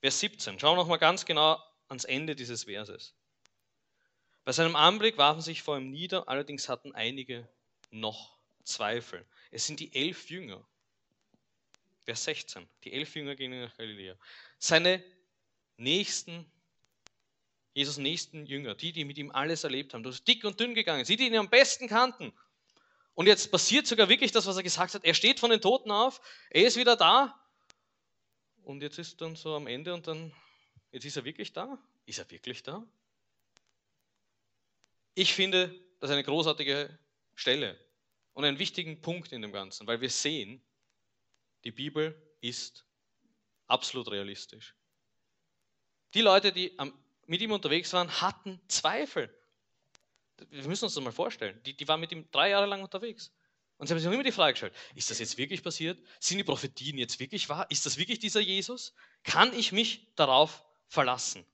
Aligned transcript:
Vers 0.00 0.20
17. 0.20 0.58
Schauen 0.58 0.76
wir 0.76 0.82
nochmal 0.82 0.98
ganz 0.98 1.26
genau 1.26 1.62
ans 1.88 2.04
Ende 2.04 2.34
dieses 2.34 2.64
Verses. 2.64 3.14
Bei 4.44 4.52
seinem 4.52 4.76
Anblick 4.76 5.18
warfen 5.18 5.42
sich 5.42 5.62
vor 5.62 5.76
ihm 5.76 5.90
nieder, 5.90 6.28
allerdings 6.28 6.68
hatten 6.68 6.94
einige 6.94 7.46
noch 7.90 8.38
Zweifel. 8.64 9.26
Es 9.50 9.66
sind 9.66 9.80
die 9.80 9.94
elf 9.94 10.30
Jünger. 10.30 10.66
Vers 12.04 12.24
16. 12.24 12.66
Die 12.84 12.92
elf 12.92 13.14
Jünger 13.14 13.36
gingen 13.36 13.60
nach 13.60 13.76
Galiläa. 13.76 14.16
Seine 14.58 15.04
nächsten, 15.76 16.50
Jesus 17.74 17.98
nächsten 17.98 18.46
Jünger, 18.46 18.74
die, 18.74 18.92
die 18.92 19.04
mit 19.04 19.18
ihm 19.18 19.30
alles 19.30 19.64
erlebt 19.64 19.92
haben, 19.92 20.02
durch 20.02 20.24
dick 20.24 20.44
und 20.44 20.58
dünn 20.58 20.74
gegangen, 20.74 21.04
sie, 21.04 21.16
die 21.16 21.26
ihn 21.26 21.36
am 21.36 21.50
besten 21.50 21.88
kannten. 21.88 22.32
Und 23.14 23.26
jetzt 23.26 23.50
passiert 23.50 23.86
sogar 23.86 24.08
wirklich 24.08 24.32
das, 24.32 24.46
was 24.46 24.56
er 24.56 24.62
gesagt 24.62 24.94
hat. 24.94 25.04
Er 25.04 25.14
steht 25.14 25.40
von 25.40 25.50
den 25.50 25.60
Toten 25.60 25.90
auf, 25.90 26.20
er 26.48 26.64
ist 26.64 26.76
wieder 26.76 26.96
da. 26.96 27.39
Und 28.64 28.82
jetzt 28.82 28.98
ist 28.98 29.20
dann 29.20 29.36
so 29.36 29.54
am 29.54 29.66
Ende 29.66 29.94
und 29.94 30.06
dann, 30.06 30.32
jetzt 30.92 31.04
ist 31.04 31.16
er 31.16 31.24
wirklich 31.24 31.52
da? 31.52 31.78
Ist 32.06 32.18
er 32.18 32.30
wirklich 32.30 32.62
da? 32.62 32.86
Ich 35.14 35.34
finde, 35.34 35.68
das 35.98 36.10
ist 36.10 36.14
eine 36.14 36.24
großartige 36.24 36.98
Stelle 37.34 37.78
und 38.34 38.44
einen 38.44 38.58
wichtigen 38.58 39.00
Punkt 39.00 39.32
in 39.32 39.42
dem 39.42 39.52
Ganzen, 39.52 39.86
weil 39.86 40.00
wir 40.00 40.10
sehen, 40.10 40.62
die 41.64 41.72
Bibel 41.72 42.20
ist 42.40 42.84
absolut 43.66 44.10
realistisch. 44.10 44.74
Die 46.14 46.22
Leute, 46.22 46.52
die 46.52 46.76
mit 47.26 47.40
ihm 47.40 47.52
unterwegs 47.52 47.92
waren, 47.92 48.10
hatten 48.20 48.60
Zweifel. 48.68 49.32
Wir 50.48 50.66
müssen 50.66 50.84
uns 50.84 50.94
das 50.94 51.04
mal 51.04 51.12
vorstellen. 51.12 51.60
Die, 51.64 51.76
die 51.76 51.86
waren 51.86 52.00
mit 52.00 52.12
ihm 52.12 52.28
drei 52.30 52.50
Jahre 52.50 52.66
lang 52.66 52.82
unterwegs. 52.82 53.30
Und 53.80 53.86
sie 53.86 53.94
haben 53.94 53.98
sich 53.98 54.12
immer 54.12 54.22
die 54.22 54.30
Frage 54.30 54.52
gestellt, 54.52 54.74
ist 54.94 55.10
das 55.10 55.20
jetzt 55.20 55.38
wirklich 55.38 55.62
passiert? 55.62 55.98
Sind 56.18 56.36
die 56.36 56.44
Prophetien 56.44 56.98
jetzt 56.98 57.18
wirklich 57.18 57.48
wahr? 57.48 57.64
Ist 57.70 57.86
das 57.86 57.96
wirklich 57.96 58.18
dieser 58.18 58.40
Jesus? 58.40 58.92
Kann 59.24 59.54
ich 59.58 59.72
mich 59.72 60.14
darauf 60.16 60.62
verlassen? 60.86 61.46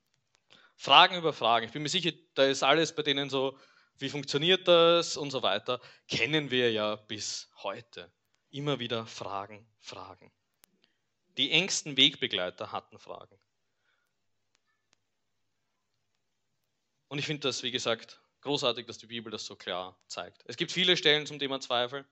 Fragen 0.74 1.16
über 1.16 1.32
Fragen. 1.32 1.66
Ich 1.66 1.72
bin 1.72 1.84
mir 1.84 1.88
sicher, 1.88 2.10
da 2.34 2.44
ist 2.44 2.64
alles 2.64 2.92
bei 2.92 3.04
denen 3.04 3.30
so, 3.30 3.56
wie 3.98 4.08
funktioniert 4.08 4.66
das 4.66 5.16
und 5.16 5.30
so 5.30 5.44
weiter, 5.44 5.80
kennen 6.08 6.50
wir 6.50 6.72
ja 6.72 6.96
bis 6.96 7.48
heute. 7.62 8.10
Immer 8.50 8.80
wieder 8.80 9.06
Fragen, 9.06 9.64
Fragen. 9.78 10.32
Die 11.36 11.52
engsten 11.52 11.96
Wegbegleiter 11.96 12.72
hatten 12.72 12.98
Fragen. 12.98 13.38
Und 17.06 17.20
ich 17.20 17.26
finde 17.26 17.42
das, 17.46 17.62
wie 17.62 17.70
gesagt, 17.70 18.20
großartig, 18.40 18.84
dass 18.86 18.98
die 18.98 19.06
Bibel 19.06 19.30
das 19.30 19.44
so 19.46 19.54
klar 19.54 19.96
zeigt. 20.08 20.42
Es 20.46 20.56
gibt 20.56 20.72
viele 20.72 20.96
Stellen 20.96 21.24
zum 21.24 21.38
Thema 21.38 21.60
Zweifel. 21.60 22.04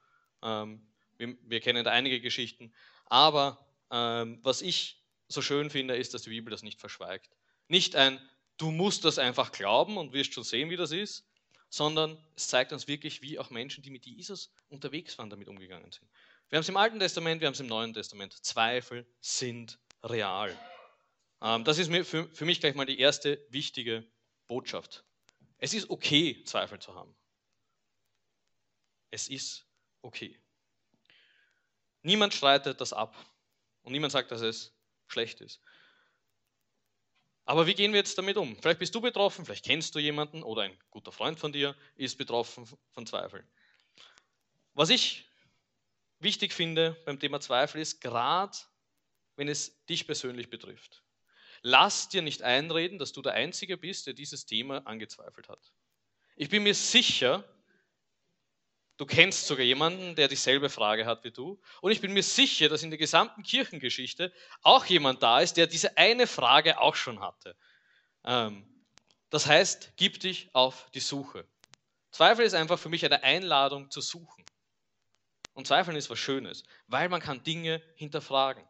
Ähm, 0.44 0.86
wir, 1.16 1.36
wir 1.42 1.60
kennen 1.60 1.84
da 1.84 1.90
einige 1.90 2.20
Geschichten. 2.20 2.72
Aber 3.06 3.66
ähm, 3.90 4.38
was 4.42 4.62
ich 4.62 5.02
so 5.26 5.42
schön 5.42 5.70
finde, 5.70 5.96
ist, 5.96 6.14
dass 6.14 6.22
die 6.22 6.30
Bibel 6.30 6.52
das 6.52 6.62
nicht 6.62 6.78
verschweigt. 6.78 7.30
Nicht 7.66 7.96
ein 7.96 8.20
du 8.56 8.70
musst 8.70 9.04
das 9.04 9.18
einfach 9.18 9.52
glauben 9.52 9.96
und 9.96 10.12
wirst 10.12 10.34
schon 10.34 10.44
sehen, 10.44 10.70
wie 10.70 10.76
das 10.76 10.92
ist, 10.92 11.26
sondern 11.68 12.22
es 12.36 12.48
zeigt 12.48 12.72
uns 12.72 12.86
wirklich, 12.86 13.22
wie 13.22 13.38
auch 13.38 13.50
Menschen, 13.50 13.82
die 13.82 13.90
mit 13.90 14.06
Jesus 14.06 14.52
unterwegs 14.68 15.18
waren, 15.18 15.30
damit 15.30 15.48
umgegangen 15.48 15.90
sind. 15.90 16.08
Wir 16.48 16.58
haben 16.58 16.62
es 16.62 16.68
im 16.68 16.76
Alten 16.76 16.98
Testament, 16.98 17.40
wir 17.40 17.46
haben 17.46 17.54
es 17.54 17.60
im 17.60 17.66
Neuen 17.66 17.92
Testament. 17.92 18.32
Zweifel 18.44 19.06
sind 19.20 19.78
real. 20.02 20.56
Ähm, 21.42 21.64
das 21.64 21.78
ist 21.78 21.90
für, 22.06 22.28
für 22.28 22.44
mich 22.44 22.60
gleich 22.60 22.74
mal 22.74 22.86
die 22.86 23.00
erste 23.00 23.44
wichtige 23.48 24.06
Botschaft. 24.46 25.04
Es 25.58 25.74
ist 25.74 25.90
okay, 25.90 26.44
Zweifel 26.44 26.78
zu 26.78 26.94
haben. 26.94 27.14
Es 29.10 29.28
ist 29.28 29.63
okay. 30.04 30.38
Niemand 32.02 32.34
streitet 32.34 32.80
das 32.80 32.92
ab 32.92 33.16
und 33.82 33.92
niemand 33.92 34.12
sagt, 34.12 34.30
dass 34.30 34.42
es 34.42 34.76
schlecht 35.06 35.40
ist. 35.40 35.60
Aber 37.46 37.66
wie 37.66 37.74
gehen 37.74 37.92
wir 37.92 37.98
jetzt 37.98 38.16
damit 38.16 38.36
um? 38.36 38.56
Vielleicht 38.56 38.78
bist 38.78 38.94
du 38.94 39.00
betroffen, 39.00 39.44
vielleicht 39.44 39.64
kennst 39.64 39.94
du 39.94 39.98
jemanden 39.98 40.42
oder 40.42 40.62
ein 40.62 40.78
guter 40.90 41.12
Freund 41.12 41.38
von 41.38 41.52
dir 41.52 41.76
ist 41.96 42.16
betroffen 42.16 42.66
von 42.92 43.06
Zweifeln. 43.06 43.46
Was 44.74 44.90
ich 44.90 45.26
wichtig 46.20 46.52
finde 46.52 46.96
beim 47.04 47.18
Thema 47.18 47.40
Zweifel 47.40 47.80
ist, 47.80 48.00
gerade 48.00 48.56
wenn 49.36 49.48
es 49.48 49.84
dich 49.86 50.06
persönlich 50.06 50.48
betrifft, 50.48 51.02
lass 51.62 52.08
dir 52.08 52.22
nicht 52.22 52.42
einreden, 52.42 52.98
dass 52.98 53.12
du 53.12 53.20
der 53.20 53.34
Einzige 53.34 53.76
bist, 53.76 54.06
der 54.06 54.14
dieses 54.14 54.46
Thema 54.46 54.86
angezweifelt 54.86 55.48
hat. 55.48 55.72
Ich 56.36 56.48
bin 56.48 56.62
mir 56.62 56.74
sicher, 56.74 57.44
Du 58.96 59.06
kennst 59.06 59.46
sogar 59.46 59.64
jemanden, 59.64 60.14
der 60.14 60.28
dieselbe 60.28 60.70
Frage 60.70 61.04
hat 61.04 61.24
wie 61.24 61.32
du. 61.32 61.60
Und 61.80 61.90
ich 61.90 62.00
bin 62.00 62.12
mir 62.12 62.22
sicher, 62.22 62.68
dass 62.68 62.82
in 62.82 62.90
der 62.90 62.98
gesamten 62.98 63.42
Kirchengeschichte 63.42 64.32
auch 64.62 64.84
jemand 64.86 65.22
da 65.22 65.40
ist, 65.40 65.56
der 65.56 65.66
diese 65.66 65.96
eine 65.96 66.26
Frage 66.28 66.80
auch 66.80 66.94
schon 66.94 67.20
hatte. 67.20 67.56
Ähm, 68.24 68.64
das 69.30 69.46
heißt, 69.46 69.94
gib 69.96 70.20
dich 70.20 70.48
auf 70.52 70.88
die 70.94 71.00
Suche. 71.00 71.44
Zweifel 72.12 72.44
ist 72.44 72.54
einfach 72.54 72.78
für 72.78 72.88
mich 72.88 73.04
eine 73.04 73.24
Einladung 73.24 73.90
zu 73.90 74.00
suchen. 74.00 74.44
Und 75.54 75.66
Zweifeln 75.66 75.96
ist 75.96 76.10
was 76.10 76.18
Schönes, 76.18 76.62
weil 76.86 77.08
man 77.08 77.20
kann 77.20 77.42
Dinge 77.42 77.82
hinterfragen. 77.96 78.64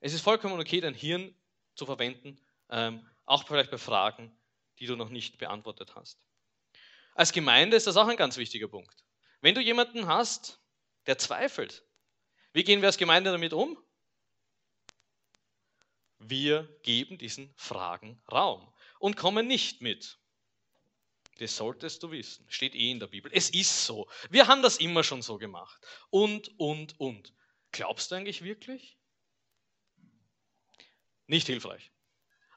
Es 0.00 0.12
ist 0.12 0.22
vollkommen 0.22 0.60
okay, 0.60 0.80
dein 0.80 0.94
Hirn 0.94 1.34
zu 1.74 1.86
verwenden, 1.86 2.38
ähm, 2.68 3.06
auch 3.24 3.46
vielleicht 3.46 3.70
bei 3.70 3.78
Fragen, 3.78 4.36
die 4.78 4.86
du 4.86 4.96
noch 4.96 5.08
nicht 5.08 5.38
beantwortet 5.38 5.94
hast. 5.94 6.18
Als 7.14 7.32
Gemeinde 7.32 7.76
ist 7.76 7.86
das 7.86 7.96
auch 7.96 8.08
ein 8.08 8.16
ganz 8.16 8.36
wichtiger 8.36 8.68
Punkt. 8.68 9.04
Wenn 9.42 9.56
du 9.56 9.60
jemanden 9.60 10.06
hast, 10.06 10.60
der 11.06 11.18
zweifelt, 11.18 11.84
wie 12.52 12.62
gehen 12.64 12.80
wir 12.80 12.86
als 12.86 12.96
Gemeinde 12.96 13.32
damit 13.32 13.52
um? 13.52 13.76
Wir 16.18 16.62
geben 16.82 17.18
diesen 17.18 17.52
Fragen 17.56 18.22
Raum 18.30 18.72
und 19.00 19.16
kommen 19.16 19.48
nicht 19.48 19.82
mit. 19.82 20.20
Das 21.38 21.56
solltest 21.56 22.04
du 22.04 22.12
wissen. 22.12 22.46
Steht 22.48 22.76
eh 22.76 22.92
in 22.92 23.00
der 23.00 23.08
Bibel. 23.08 23.32
Es 23.34 23.50
ist 23.50 23.84
so. 23.84 24.08
Wir 24.30 24.46
haben 24.46 24.62
das 24.62 24.76
immer 24.76 25.02
schon 25.02 25.22
so 25.22 25.38
gemacht. 25.38 25.84
Und, 26.10 26.56
und, 26.60 27.00
und. 27.00 27.34
Glaubst 27.72 28.12
du 28.12 28.14
eigentlich 28.14 28.42
wirklich? 28.42 28.96
Nicht 31.26 31.48
hilfreich. 31.48 31.90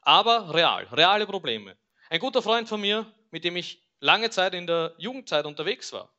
Aber 0.02 0.54
real. 0.54 0.84
Reale 0.92 1.26
Probleme. 1.26 1.76
Ein 2.10 2.20
guter 2.20 2.42
Freund 2.42 2.68
von 2.68 2.80
mir, 2.80 3.12
mit 3.32 3.42
dem 3.42 3.56
ich 3.56 3.82
lange 3.98 4.30
Zeit 4.30 4.54
in 4.54 4.68
der 4.68 4.94
Jugendzeit 4.98 5.46
unterwegs 5.46 5.92
war, 5.92 6.15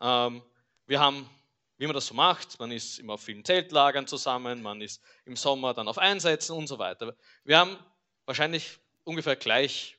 ähm, 0.00 0.42
wir 0.86 1.00
haben, 1.00 1.28
wie 1.78 1.86
man 1.86 1.94
das 1.94 2.06
so 2.06 2.14
macht, 2.14 2.58
man 2.58 2.70
ist 2.70 2.98
immer 2.98 3.14
auf 3.14 3.22
vielen 3.22 3.44
Zeltlagern 3.44 4.06
zusammen, 4.06 4.62
man 4.62 4.80
ist 4.80 5.02
im 5.24 5.36
Sommer 5.36 5.74
dann 5.74 5.88
auf 5.88 5.98
Einsätzen 5.98 6.56
und 6.56 6.66
so 6.66 6.78
weiter. 6.78 7.16
Wir 7.44 7.58
haben 7.58 7.78
wahrscheinlich 8.26 8.78
ungefähr 9.04 9.36
gleich 9.36 9.98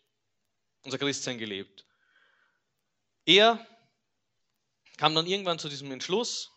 unser 0.84 0.98
Christsein 0.98 1.38
gelebt. 1.38 1.86
Er 3.26 3.66
kam 4.98 5.16
dann 5.16 5.26
irgendwann 5.26 5.60
zu 5.60 5.68
diesem 5.68 5.92
Entschluss, 5.92 6.52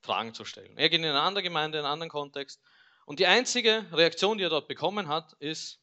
Fragen 0.00 0.32
zu 0.32 0.44
stellen. 0.44 0.76
Er 0.78 0.88
geht 0.88 1.00
in 1.00 1.06
eine 1.06 1.20
andere 1.20 1.42
Gemeinde, 1.42 1.78
in 1.78 1.84
einen 1.84 1.92
anderen 1.92 2.10
Kontext. 2.10 2.62
Und 3.04 3.18
die 3.18 3.26
einzige 3.26 3.86
Reaktion, 3.92 4.38
die 4.38 4.44
er 4.44 4.50
dort 4.50 4.68
bekommen 4.68 5.08
hat, 5.08 5.32
ist, 5.34 5.80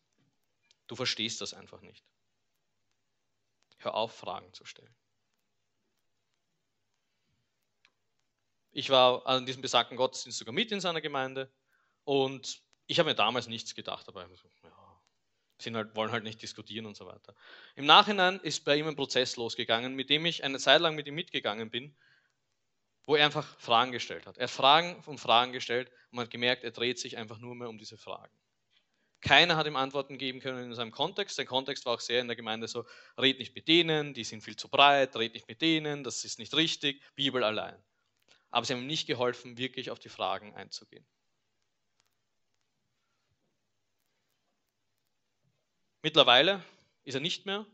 du 0.87 0.95
verstehst 0.95 1.41
das 1.41 1.53
einfach 1.53 1.81
nicht. 1.81 2.03
Hör 3.77 3.95
auf, 3.95 4.15
Fragen 4.15 4.53
zu 4.53 4.65
stellen. 4.65 4.95
Ich 8.77 8.89
war 8.89 9.25
an 9.25 9.45
diesem 9.45 9.61
besagten 9.61 9.95
Gottesdienst 9.95 10.37
sogar 10.37 10.53
mit 10.53 10.69
in 10.69 10.81
seiner 10.81 10.99
Gemeinde 10.99 11.49
und 12.03 12.61
ich 12.87 12.99
habe 12.99 13.09
mir 13.09 13.15
damals 13.15 13.47
nichts 13.47 13.73
gedacht, 13.73 14.05
aber 14.09 14.27
ja, 14.27 15.01
sind 15.57 15.77
halt, 15.77 15.95
wollen 15.95 16.11
halt 16.11 16.25
nicht 16.25 16.41
diskutieren 16.41 16.85
und 16.85 16.97
so 16.97 17.05
weiter. 17.05 17.33
Im 17.77 17.85
Nachhinein 17.85 18.37
ist 18.41 18.65
bei 18.65 18.75
ihm 18.75 18.87
ein 18.87 18.97
Prozess 18.97 19.37
losgegangen, 19.37 19.95
mit 19.95 20.09
dem 20.09 20.25
ich 20.25 20.43
eine 20.43 20.59
Zeit 20.59 20.81
lang 20.81 20.95
mit 20.95 21.07
ihm 21.07 21.15
mitgegangen 21.15 21.69
bin, 21.69 21.95
wo 23.05 23.15
er 23.15 23.23
einfach 23.23 23.57
Fragen 23.59 23.93
gestellt 23.93 24.27
hat. 24.27 24.37
Er 24.37 24.43
hat 24.43 24.51
Fragen 24.51 25.01
um 25.05 25.17
Fragen 25.17 25.53
gestellt 25.53 25.89
und 26.11 26.17
man 26.17 26.25
hat 26.25 26.31
gemerkt, 26.31 26.65
er 26.65 26.71
dreht 26.71 26.99
sich 26.99 27.15
einfach 27.15 27.39
nur 27.39 27.55
mehr 27.55 27.69
um 27.69 27.77
diese 27.77 27.97
Fragen. 27.97 28.37
Keiner 29.21 29.55
hat 29.55 29.67
ihm 29.67 29.77
Antworten 29.77 30.17
geben 30.17 30.41
können 30.41 30.65
in 30.65 30.75
seinem 30.75 30.91
Kontext. 30.91 31.37
Sein 31.37 31.47
Kontext 31.47 31.85
war 31.85 31.93
auch 31.93 32.01
sehr 32.01 32.19
in 32.19 32.27
der 32.27 32.35
Gemeinde 32.35 32.67
so, 32.67 32.83
red 33.17 33.39
nicht 33.39 33.55
mit 33.55 33.69
denen, 33.69 34.13
die 34.13 34.25
sind 34.25 34.43
viel 34.43 34.57
zu 34.57 34.67
breit, 34.67 35.15
red 35.15 35.33
nicht 35.33 35.47
mit 35.47 35.61
denen, 35.61 36.03
das 36.03 36.25
ist 36.25 36.39
nicht 36.39 36.53
richtig, 36.53 37.01
Bibel 37.15 37.41
allein 37.41 37.81
aber 38.55 38.65
sie 38.65 38.73
haben 38.73 38.87
nicht 38.87 39.05
geholfen, 39.05 39.57
wirklich 39.57 39.91
auf 39.91 39.99
die 39.99 40.07
Fragen 40.07 40.53
einzugehen. 40.53 41.05
Mittlerweile 46.01 46.63
ist 47.03 47.15
er 47.15 47.19
nicht 47.19 47.45
mehr, 47.45 47.65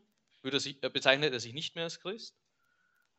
er 0.42 0.60
sich, 0.60 0.82
bezeichnet 0.82 1.34
er 1.34 1.40
sich 1.40 1.54
nicht 1.54 1.76
mehr 1.76 1.84
als 1.84 2.00
Christ, 2.00 2.36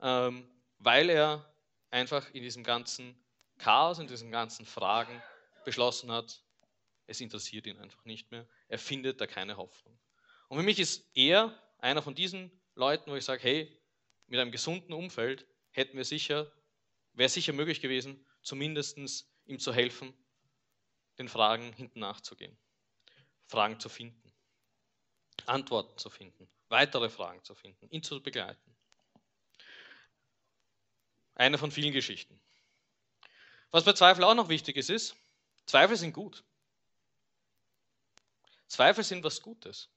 ähm, 0.00 0.50
weil 0.78 1.08
er 1.08 1.54
einfach 1.90 2.28
in 2.34 2.42
diesem 2.42 2.64
ganzen 2.64 3.14
Chaos, 3.58 4.00
in 4.00 4.08
diesen 4.08 4.32
ganzen 4.32 4.66
Fragen 4.66 5.22
beschlossen 5.64 6.10
hat, 6.10 6.42
es 7.06 7.20
interessiert 7.20 7.68
ihn 7.68 7.78
einfach 7.78 8.04
nicht 8.04 8.32
mehr. 8.32 8.44
Er 8.66 8.80
findet 8.80 9.20
da 9.20 9.28
keine 9.28 9.56
Hoffnung. 9.56 9.96
Und 10.48 10.58
für 10.58 10.64
mich 10.64 10.80
ist 10.80 11.08
er 11.14 11.56
einer 11.78 12.02
von 12.02 12.16
diesen 12.16 12.50
Leuten, 12.74 13.08
wo 13.08 13.14
ich 13.14 13.24
sage, 13.24 13.44
hey, 13.44 13.80
mit 14.26 14.40
einem 14.40 14.50
gesunden 14.50 14.92
Umfeld 14.92 15.46
hätten 15.70 15.96
wir 15.96 16.04
sicher 16.04 16.50
wäre 17.12 17.28
sicher 17.28 17.52
möglich 17.52 17.80
gewesen, 17.80 18.24
zumindest 18.42 18.98
ihm 19.46 19.58
zu 19.58 19.72
helfen, 19.72 20.14
den 21.18 21.28
Fragen 21.28 21.72
hinten 21.72 22.00
nachzugehen. 22.00 22.56
Fragen 23.46 23.78
zu 23.80 23.88
finden, 23.88 24.32
Antworten 25.46 25.98
zu 25.98 26.08
finden, 26.10 26.48
weitere 26.68 27.10
Fragen 27.10 27.42
zu 27.44 27.54
finden, 27.54 27.88
ihn 27.90 28.02
zu 28.02 28.22
begleiten. 28.22 28.76
Eine 31.34 31.58
von 31.58 31.70
vielen 31.70 31.92
Geschichten. 31.92 32.40
Was 33.70 33.84
bei 33.84 33.92
Zweifel 33.92 34.24
auch 34.24 34.34
noch 34.34 34.48
wichtig 34.48 34.76
ist, 34.76 34.90
ist, 34.90 35.16
Zweifel 35.66 35.96
sind 35.96 36.12
gut. 36.12 36.44
Zweifel 38.68 39.04
sind 39.04 39.22
was 39.24 39.40
Gutes. 39.40 39.90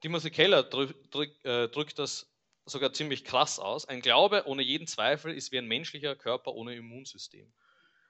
Timothy 0.00 0.30
Keller 0.30 0.60
äh, 0.60 1.68
drückt 1.68 1.98
das 1.98 2.28
sogar 2.68 2.92
ziemlich 2.92 3.24
krass 3.24 3.58
aus. 3.58 3.84
Ein 3.84 4.00
Glaube 4.00 4.46
ohne 4.46 4.62
jeden 4.62 4.86
Zweifel 4.86 5.34
ist 5.34 5.52
wie 5.52 5.58
ein 5.58 5.66
menschlicher 5.66 6.16
Körper 6.16 6.54
ohne 6.54 6.74
Immunsystem. 6.74 7.52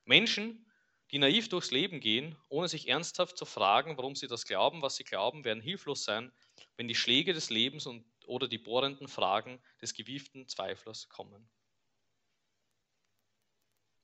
Menschen, 0.04 0.70
die 1.10 1.18
naiv 1.18 1.48
durchs 1.48 1.70
Leben 1.70 2.00
gehen, 2.00 2.36
ohne 2.48 2.68
sich 2.68 2.88
ernsthaft 2.88 3.36
zu 3.36 3.44
fragen, 3.44 3.96
warum 3.96 4.14
sie 4.14 4.26
das 4.26 4.44
glauben, 4.44 4.82
was 4.82 4.96
sie 4.96 5.04
glauben, 5.04 5.44
werden 5.44 5.62
hilflos 5.62 6.04
sein, 6.04 6.32
wenn 6.76 6.88
die 6.88 6.94
Schläge 6.94 7.32
des 7.32 7.50
Lebens 7.50 7.86
und, 7.86 8.04
oder 8.26 8.48
die 8.48 8.58
bohrenden 8.58 9.08
Fragen 9.08 9.62
des 9.80 9.94
gewieften 9.94 10.48
Zweiflers 10.48 11.08
kommen. 11.08 11.48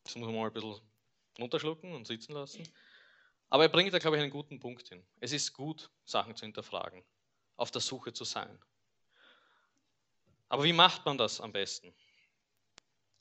Das 0.05 0.17
muss 0.17 0.27
man 0.27 0.35
mal 0.35 0.47
ein 0.47 0.53
bisschen 0.53 0.81
runterschlucken 1.39 1.93
und 1.93 2.07
sitzen 2.07 2.33
lassen. 2.33 2.63
Aber 3.51 3.65
er 3.65 3.69
bringt 3.69 3.93
da, 3.93 3.99
glaube 3.99 4.17
ich, 4.17 4.23
einen 4.23 4.31
guten 4.31 4.61
Punkt 4.61 4.89
hin. 4.89 5.07
Es 5.21 5.33
ist 5.33 5.53
gut, 5.53 5.91
Sachen 6.05 6.37
zu 6.37 6.45
hinterfragen, 6.45 7.05
auf 7.57 7.71
der 7.71 7.81
Suche 7.81 8.13
zu 8.13 8.25
sein. 8.25 8.59
Aber 10.55 10.63
wie 10.63 10.73
macht 10.73 11.05
man 11.05 11.19
das 11.19 11.41
am 11.41 11.51
besten? 11.51 11.93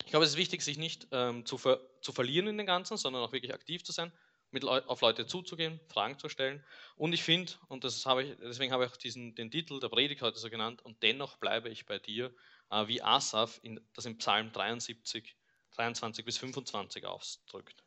Ich 0.05 0.11
glaube, 0.11 0.23
es 0.23 0.33
ist 0.33 0.37
wichtig, 0.37 0.61
sich 0.61 0.77
nicht 0.77 1.07
ähm, 1.11 1.47
zu, 1.47 1.57
ver 1.57 1.81
zu 1.99 2.11
verlieren 2.11 2.45
in 2.45 2.59
den 2.59 2.67
Ganzen, 2.67 2.95
sondern 2.95 3.23
auch 3.23 3.31
wirklich 3.31 3.55
aktiv 3.55 3.83
zu 3.83 3.91
sein, 3.91 4.11
mit 4.51 4.61
Le 4.61 4.87
auf 4.87 5.01
Leute 5.01 5.25
zuzugehen, 5.25 5.79
Fragen 5.87 6.19
zu 6.19 6.29
stellen. 6.29 6.63
Und 6.95 7.11
ich 7.11 7.23
finde, 7.23 7.53
und 7.69 7.85
das 7.85 8.05
habe 8.05 8.23
ich, 8.23 8.37
deswegen 8.37 8.71
habe 8.71 8.85
ich 8.85 8.91
auch 8.91 8.97
diesen, 8.97 9.33
den 9.33 9.49
Titel 9.49 9.79
der 9.79 9.89
Predigt 9.89 10.21
heute 10.21 10.37
so 10.37 10.47
genannt, 10.51 10.83
und 10.83 11.01
dennoch 11.01 11.37
bleibe 11.37 11.69
ich 11.69 11.87
bei 11.87 11.97
dir, 11.97 12.31
äh, 12.69 12.87
wie 12.87 13.01
Asaf 13.01 13.59
in, 13.63 13.83
das 13.95 14.05
in 14.05 14.19
Psalm 14.19 14.51
73, 14.51 15.35
23 15.71 16.23
bis 16.23 16.37
25 16.37 17.03
ausdrückt. 17.07 17.83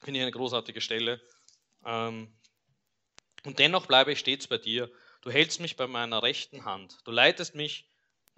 Finde 0.00 0.20
ich 0.20 0.22
eine 0.22 0.32
großartige 0.32 0.80
Stelle. 0.80 1.20
Ähm, 1.84 2.34
und 3.44 3.58
dennoch 3.58 3.84
bleibe 3.84 4.12
ich 4.12 4.20
stets 4.20 4.46
bei 4.46 4.56
dir. 4.56 4.90
Du 5.20 5.30
hältst 5.30 5.60
mich 5.60 5.76
bei 5.76 5.86
meiner 5.86 6.22
rechten 6.22 6.64
Hand. 6.64 6.96
Du 7.04 7.10
leitest 7.10 7.54
mich 7.54 7.84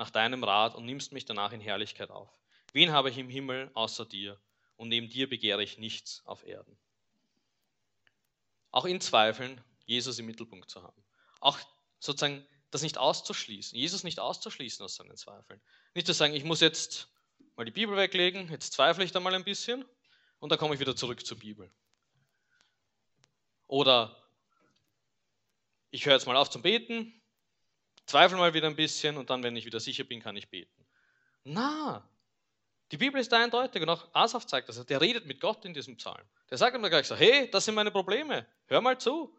nach 0.00 0.10
deinem 0.10 0.42
Rat 0.42 0.74
und 0.74 0.86
nimmst 0.86 1.12
mich 1.12 1.26
danach 1.26 1.52
in 1.52 1.60
Herrlichkeit 1.60 2.10
auf. 2.10 2.30
Wen 2.72 2.90
habe 2.90 3.10
ich 3.10 3.18
im 3.18 3.28
Himmel 3.28 3.70
außer 3.74 4.06
dir? 4.06 4.40
Und 4.76 4.88
neben 4.88 5.10
dir 5.10 5.28
begehre 5.28 5.62
ich 5.62 5.76
nichts 5.76 6.22
auf 6.24 6.42
Erden. 6.46 6.78
Auch 8.70 8.86
in 8.86 9.02
Zweifeln 9.02 9.62
Jesus 9.84 10.18
im 10.18 10.24
Mittelpunkt 10.24 10.70
zu 10.70 10.82
haben. 10.82 11.04
Auch 11.40 11.58
sozusagen 11.98 12.46
das 12.70 12.80
nicht 12.80 12.96
auszuschließen, 12.96 13.76
Jesus 13.76 14.02
nicht 14.02 14.20
auszuschließen 14.20 14.82
aus 14.82 14.94
seinen 14.94 15.16
Zweifeln. 15.18 15.60
Nicht 15.94 16.06
zu 16.06 16.14
sagen, 16.14 16.34
ich 16.34 16.44
muss 16.44 16.60
jetzt 16.60 17.08
mal 17.56 17.64
die 17.64 17.70
Bibel 17.70 17.94
weglegen, 17.94 18.48
jetzt 18.48 18.72
zweifle 18.72 19.04
ich 19.04 19.12
da 19.12 19.20
mal 19.20 19.34
ein 19.34 19.44
bisschen 19.44 19.84
und 20.38 20.50
dann 20.50 20.58
komme 20.58 20.72
ich 20.74 20.80
wieder 20.80 20.96
zurück 20.96 21.26
zur 21.26 21.38
Bibel. 21.38 21.70
Oder 23.66 24.16
ich 25.90 26.06
höre 26.06 26.14
jetzt 26.14 26.26
mal 26.26 26.36
auf 26.36 26.48
zum 26.48 26.62
Beten, 26.62 27.19
zweifle 28.10 28.36
mal 28.36 28.54
wieder 28.54 28.66
ein 28.66 28.76
bisschen 28.76 29.16
und 29.16 29.30
dann, 29.30 29.42
wenn 29.42 29.56
ich 29.56 29.64
wieder 29.64 29.80
sicher 29.80 30.04
bin, 30.04 30.20
kann 30.20 30.36
ich 30.36 30.48
beten. 30.48 30.86
Na, 31.44 32.08
die 32.90 32.96
Bibel 32.96 33.20
ist 33.20 33.32
eindeutig 33.32 33.82
und 33.82 33.88
auch 33.88 34.12
Asaf 34.12 34.46
zeigt 34.46 34.68
das. 34.68 34.84
Der 34.84 35.00
redet 35.00 35.26
mit 35.26 35.40
Gott 35.40 35.64
in 35.64 35.72
diesem 35.72 35.96
Psalm. 35.96 36.26
Der 36.50 36.58
sagt 36.58 36.76
ihm 36.76 36.82
gleich 36.82 37.06
so, 37.06 37.14
hey, 37.14 37.48
das 37.50 37.64
sind 37.64 37.74
meine 37.74 37.90
Probleme, 37.90 38.46
hör 38.66 38.80
mal 38.80 38.98
zu. 38.98 39.34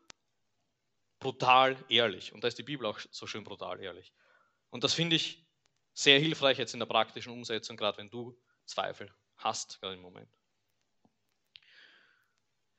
Brutal 1.19 1.77
ehrlich. 1.89 2.33
Und 2.33 2.43
da 2.43 2.47
ist 2.47 2.57
die 2.57 2.63
Bibel 2.63 2.85
auch 2.85 2.99
so 3.11 3.27
schön 3.27 3.43
brutal 3.43 3.79
ehrlich. 3.81 4.13
Und 4.69 4.83
das 4.83 4.93
finde 4.93 5.17
ich 5.17 5.45
sehr 5.93 6.19
hilfreich 6.19 6.57
jetzt 6.57 6.73
in 6.73 6.79
der 6.79 6.87
praktischen 6.87 7.33
Umsetzung, 7.33 7.75
gerade 7.75 7.97
wenn 7.97 8.09
du 8.09 8.37
Zweifel 8.65 9.13
hast, 9.35 9.81
gerade 9.81 9.95
im 9.95 10.01
Moment. 10.01 10.29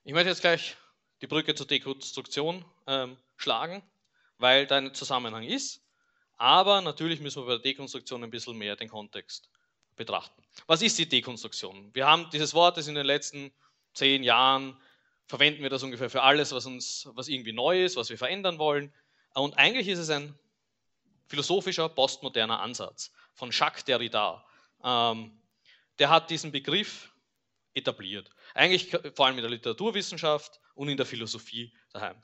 Ich 0.04 0.12
möchte 0.12 0.30
jetzt 0.30 0.40
gleich 0.40 0.76
die 1.20 1.26
Brücke 1.26 1.54
zur 1.54 1.66
Dekonstruktion 1.66 2.64
ähm, 2.86 3.16
schlagen, 3.36 3.82
weil 4.42 4.66
da 4.66 4.76
ein 4.76 4.92
Zusammenhang 4.92 5.44
ist. 5.44 5.82
Aber 6.36 6.80
natürlich 6.80 7.20
müssen 7.20 7.42
wir 7.42 7.46
bei 7.46 7.52
der 7.52 7.62
Dekonstruktion 7.62 8.24
ein 8.24 8.30
bisschen 8.30 8.58
mehr 8.58 8.76
den 8.76 8.88
Kontext 8.88 9.48
betrachten. 9.96 10.42
Was 10.66 10.82
ist 10.82 10.98
die 10.98 11.08
Dekonstruktion? 11.08 11.94
Wir 11.94 12.06
haben 12.06 12.28
dieses 12.30 12.52
Wort, 12.52 12.76
das 12.76 12.88
in 12.88 12.96
den 12.96 13.06
letzten 13.06 13.52
zehn 13.94 14.24
Jahren 14.24 14.76
verwenden 15.26 15.62
wir 15.62 15.70
das 15.70 15.82
ungefähr 15.82 16.10
für 16.10 16.22
alles, 16.22 16.52
was 16.52 16.66
uns, 16.66 17.08
was 17.14 17.28
irgendwie 17.28 17.52
neu 17.52 17.84
ist, 17.84 17.96
was 17.96 18.10
wir 18.10 18.18
verändern 18.18 18.58
wollen. 18.58 18.92
Und 19.34 19.56
eigentlich 19.56 19.88
ist 19.88 20.00
es 20.00 20.10
ein 20.10 20.36
philosophischer, 21.28 21.88
postmoderner 21.88 22.60
Ansatz 22.60 23.12
von 23.34 23.50
Jacques 23.50 23.84
Derrida. 23.84 24.44
Ähm, 24.84 25.40
der 25.98 26.10
hat 26.10 26.28
diesen 26.30 26.50
Begriff 26.50 27.12
etabliert. 27.74 28.28
Eigentlich 28.54 28.90
vor 29.14 29.26
allem 29.26 29.36
in 29.36 29.42
der 29.42 29.50
Literaturwissenschaft 29.50 30.60
und 30.74 30.88
in 30.88 30.96
der 30.96 31.06
Philosophie 31.06 31.72
daheim. 31.92 32.16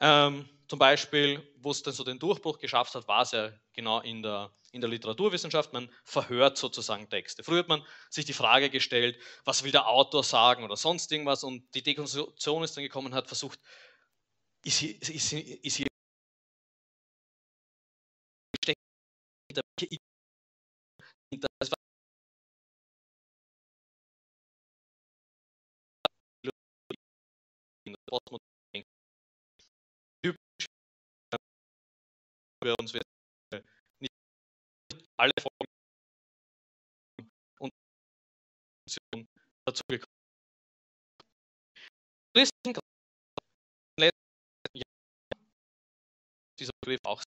Ähm, 0.00 0.48
zum 0.68 0.78
Beispiel, 0.78 1.42
wo 1.58 1.70
es 1.70 1.82
dann 1.82 1.94
so 1.94 2.04
den 2.04 2.18
Durchbruch 2.18 2.58
geschafft 2.58 2.94
hat, 2.94 3.06
war 3.08 3.22
es 3.22 3.32
ja 3.32 3.52
genau 3.72 4.00
in 4.00 4.22
der, 4.22 4.50
in 4.72 4.80
der 4.80 4.90
Literaturwissenschaft. 4.90 5.72
Man 5.72 5.88
verhört 6.04 6.58
sozusagen 6.58 7.08
Texte. 7.08 7.44
Früher 7.44 7.60
hat 7.60 7.68
man 7.68 7.84
sich 8.10 8.24
die 8.24 8.32
Frage 8.32 8.68
gestellt, 8.68 9.18
was 9.44 9.62
will 9.62 9.72
der 9.72 9.88
Autor 9.88 10.24
sagen 10.24 10.64
oder 10.64 10.76
sonst 10.76 11.10
irgendwas 11.12 11.44
und 11.44 11.74
die 11.74 11.82
Dekonstruktion 11.82 12.64
ist 12.64 12.76
dann 12.76 12.84
gekommen 12.84 13.08
und 13.08 13.14
hat 13.14 13.28
versucht, 13.28 13.60
ist 14.64 14.78
hier, 14.78 15.00
ist 15.00 15.30
hier, 15.30 15.64
ist 15.64 15.76
hier 15.76 15.86
das 21.60 21.70
war 21.70 21.76
wir 32.66 32.74
uns 32.80 32.92
nicht 34.00 34.12
alle 35.16 35.32
Folgen 35.40 35.72
und 37.60 37.72
dazu 39.64 39.82
gekommen. 39.88 40.12
dieser 46.58 46.72
Begriff 46.80 47.00
auch 47.04 47.22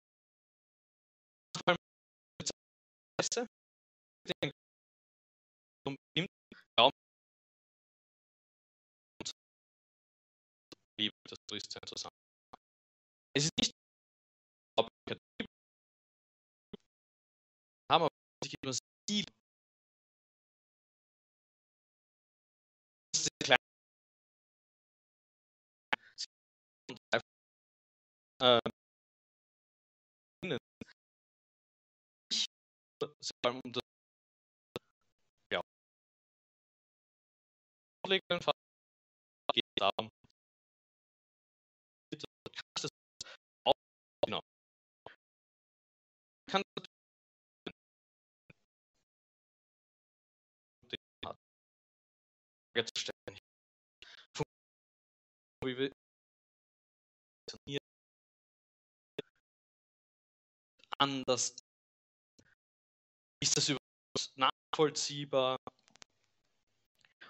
Liebe 10.98 11.14
das 11.28 11.38
Christsein 11.50 11.88
zusammen. 11.88 12.16
Es 13.36 13.46
ist 13.46 13.52
nicht 13.60 13.74
Ziel. 19.08 19.26
Äh, 28.42 28.60
ja. 35.52 35.62
genau. 44.26 44.42
kann 46.48 46.64
Frage 52.76 52.86
zu 52.94 53.02
stellen. 53.02 53.40
Wie 55.64 55.78
wir 55.78 55.92
anders 60.98 61.56
ist 63.42 63.58
das 63.58 63.70
überhaupt 63.70 64.34
nachvollziehbar? 64.36 65.58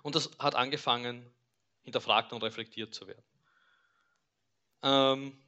Und 0.04 0.16
das 0.16 0.30
hat 0.40 0.56
angefangen, 0.56 1.34
hinterfragt 1.84 2.34
und 2.34 2.44
reflektiert 2.44 2.94
zu 2.94 3.08
werden. 3.08 3.24
Ähm, 4.84 5.44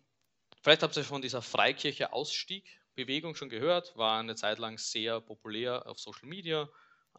vielleicht 0.62 0.84
habt 0.84 0.96
ihr 0.98 1.04
von 1.04 1.22
dieser 1.22 1.42
Freikirche-Ausstieg-Bewegung 1.42 3.36
schon 3.36 3.50
gehört, 3.50 3.96
war 3.98 4.20
eine 4.20 4.36
Zeit 4.36 4.58
lang 4.58 4.78
sehr 4.78 5.22
populär 5.22 5.86
auf 5.86 6.00
Social 6.00 6.28
Media. 6.28 6.70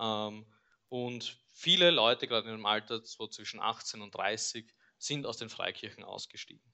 Ähm, 0.01 0.47
und 0.89 1.39
viele 1.59 1.91
Leute, 1.91 2.29
gerade 2.29 2.49
im 2.51 2.67
Alter 2.67 3.05
so 3.05 3.27
zwischen 3.27 3.59
18 3.59 4.01
und 4.01 4.15
30, 4.15 4.73
sind 4.97 5.27
aus 5.27 5.39
den 5.39 5.49
Freikirchen 5.49 6.05
ausgestiegen. 6.05 6.73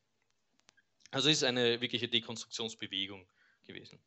Also 1.11 1.31
ist 1.31 1.43
eine 1.43 1.81
wirkliche 1.81 2.09
Dekonstruktionsbewegung 2.09 3.27
gewesen. 3.63 3.99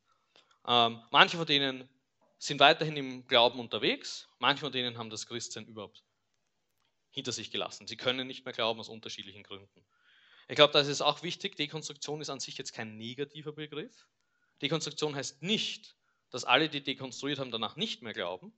Ähm, 0.67 1.01
manche 1.11 1.37
von 1.37 1.47
denen 1.47 1.89
sind 2.37 2.59
weiterhin 2.59 2.95
im 2.95 3.27
Glauben 3.27 3.59
unterwegs, 3.59 4.27
manche 4.37 4.61
von 4.61 4.71
denen 4.71 4.97
haben 4.99 5.09
das 5.09 5.25
Christsein 5.25 5.65
überhaupt 5.65 6.03
hinter 7.09 7.31
sich 7.31 7.49
gelassen. 7.49 7.87
Sie 7.87 7.97
können 7.97 8.27
nicht 8.27 8.45
mehr 8.45 8.53
glauben 8.53 8.79
aus 8.79 8.89
unterschiedlichen 8.89 9.41
Gründen. 9.41 9.83
Ich 10.47 10.55
glaube, 10.55 10.73
da 10.73 10.79
ist 10.79 11.01
auch 11.01 11.23
wichtig, 11.23 11.55
Dekonstruktion 11.55 12.21
ist 12.21 12.29
an 12.29 12.39
sich 12.39 12.55
jetzt 12.57 12.73
kein 12.73 12.97
negativer 12.97 13.51
Begriff. 13.51 14.07
Dekonstruktion 14.61 15.15
heißt 15.15 15.41
nicht, 15.41 15.95
dass 16.29 16.45
alle, 16.45 16.69
die 16.69 16.83
dekonstruiert 16.83 17.39
haben, 17.39 17.49
danach 17.49 17.77
nicht 17.77 18.03
mehr 18.03 18.13
glauben, 18.13 18.53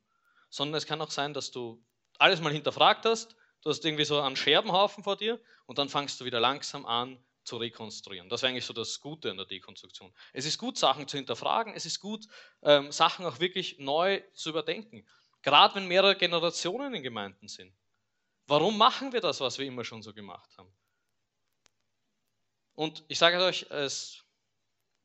sondern 0.50 0.78
es 0.78 0.86
kann 0.86 1.02
auch 1.02 1.12
sein, 1.12 1.34
dass 1.34 1.52
du 1.52 1.82
alles 2.20 2.42
mal 2.42 2.54
hinterfragt 2.54 3.06
hast, 3.06 3.36
du 3.62 3.70
hast 3.70 3.84
irgendwie 3.84 4.06
so 4.06 4.20
einen 4.20 4.36
Scherbenhaufen 4.36 5.04
vor 5.04 5.18
dir 5.18 5.42
und 5.66 5.78
dann 5.78 5.90
fangst 5.90 6.20
du 6.22 6.26
wieder 6.26 6.40
langsam 6.40 6.86
an 6.86 7.24
zu 7.44 7.58
rekonstruieren. 7.58 8.30
Das 8.30 8.42
wäre 8.42 8.52
eigentlich 8.52 8.66
so 8.66 8.74
das 8.74 9.00
Gute 9.00 9.32
an 9.32 9.38
der 9.38 9.46
Dekonstruktion. 9.46 10.14
Es 10.34 10.46
ist 10.46 10.60
gut, 10.60 10.78
Sachen 10.78 11.08
zu 11.08 11.18
hinterfragen, 11.18 11.74
es 11.74 11.86
ist 11.86 12.00
gut, 12.00 12.26
ähm, 12.62 12.92
Sachen 12.92 13.26
auch 13.26 13.40
wirklich 13.40 13.80
neu 13.80 14.22
zu 14.34 14.50
überdenken. 14.50 15.08
Gerade 15.42 15.76
wenn 15.76 15.88
mehrere 15.88 16.16
Generationen 16.16 16.94
in 16.94 17.02
Gemeinden 17.02 17.48
sind. 17.48 17.74
Warum 18.46 18.78
machen 18.78 19.14
wir 19.14 19.22
das, 19.22 19.40
was 19.40 19.58
wir 19.58 19.66
immer 19.66 19.84
schon 19.84 20.02
so 20.02 20.14
gemacht 20.14 20.50
haben? 20.58 20.74
Und 22.76 23.04
ich 23.08 23.18
sage 23.18 23.38
euch, 23.44 23.66
es, 23.70 24.24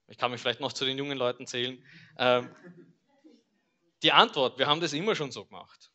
ich 0.06 0.18
kann 0.18 0.30
mich 0.30 0.40
vielleicht 0.40 0.60
noch 0.60 0.72
zu 0.72 0.84
den 0.84 0.98
jungen 0.98 1.18
Leuten 1.18 1.46
zählen, 1.46 1.84
ähm, 2.18 2.54
die 4.02 4.12
Antwort, 4.12 4.58
wir 4.58 4.66
haben 4.66 4.80
das 4.80 4.92
immer 4.92 5.14
schon 5.14 5.32
so 5.32 5.44
gemacht, 5.44 5.90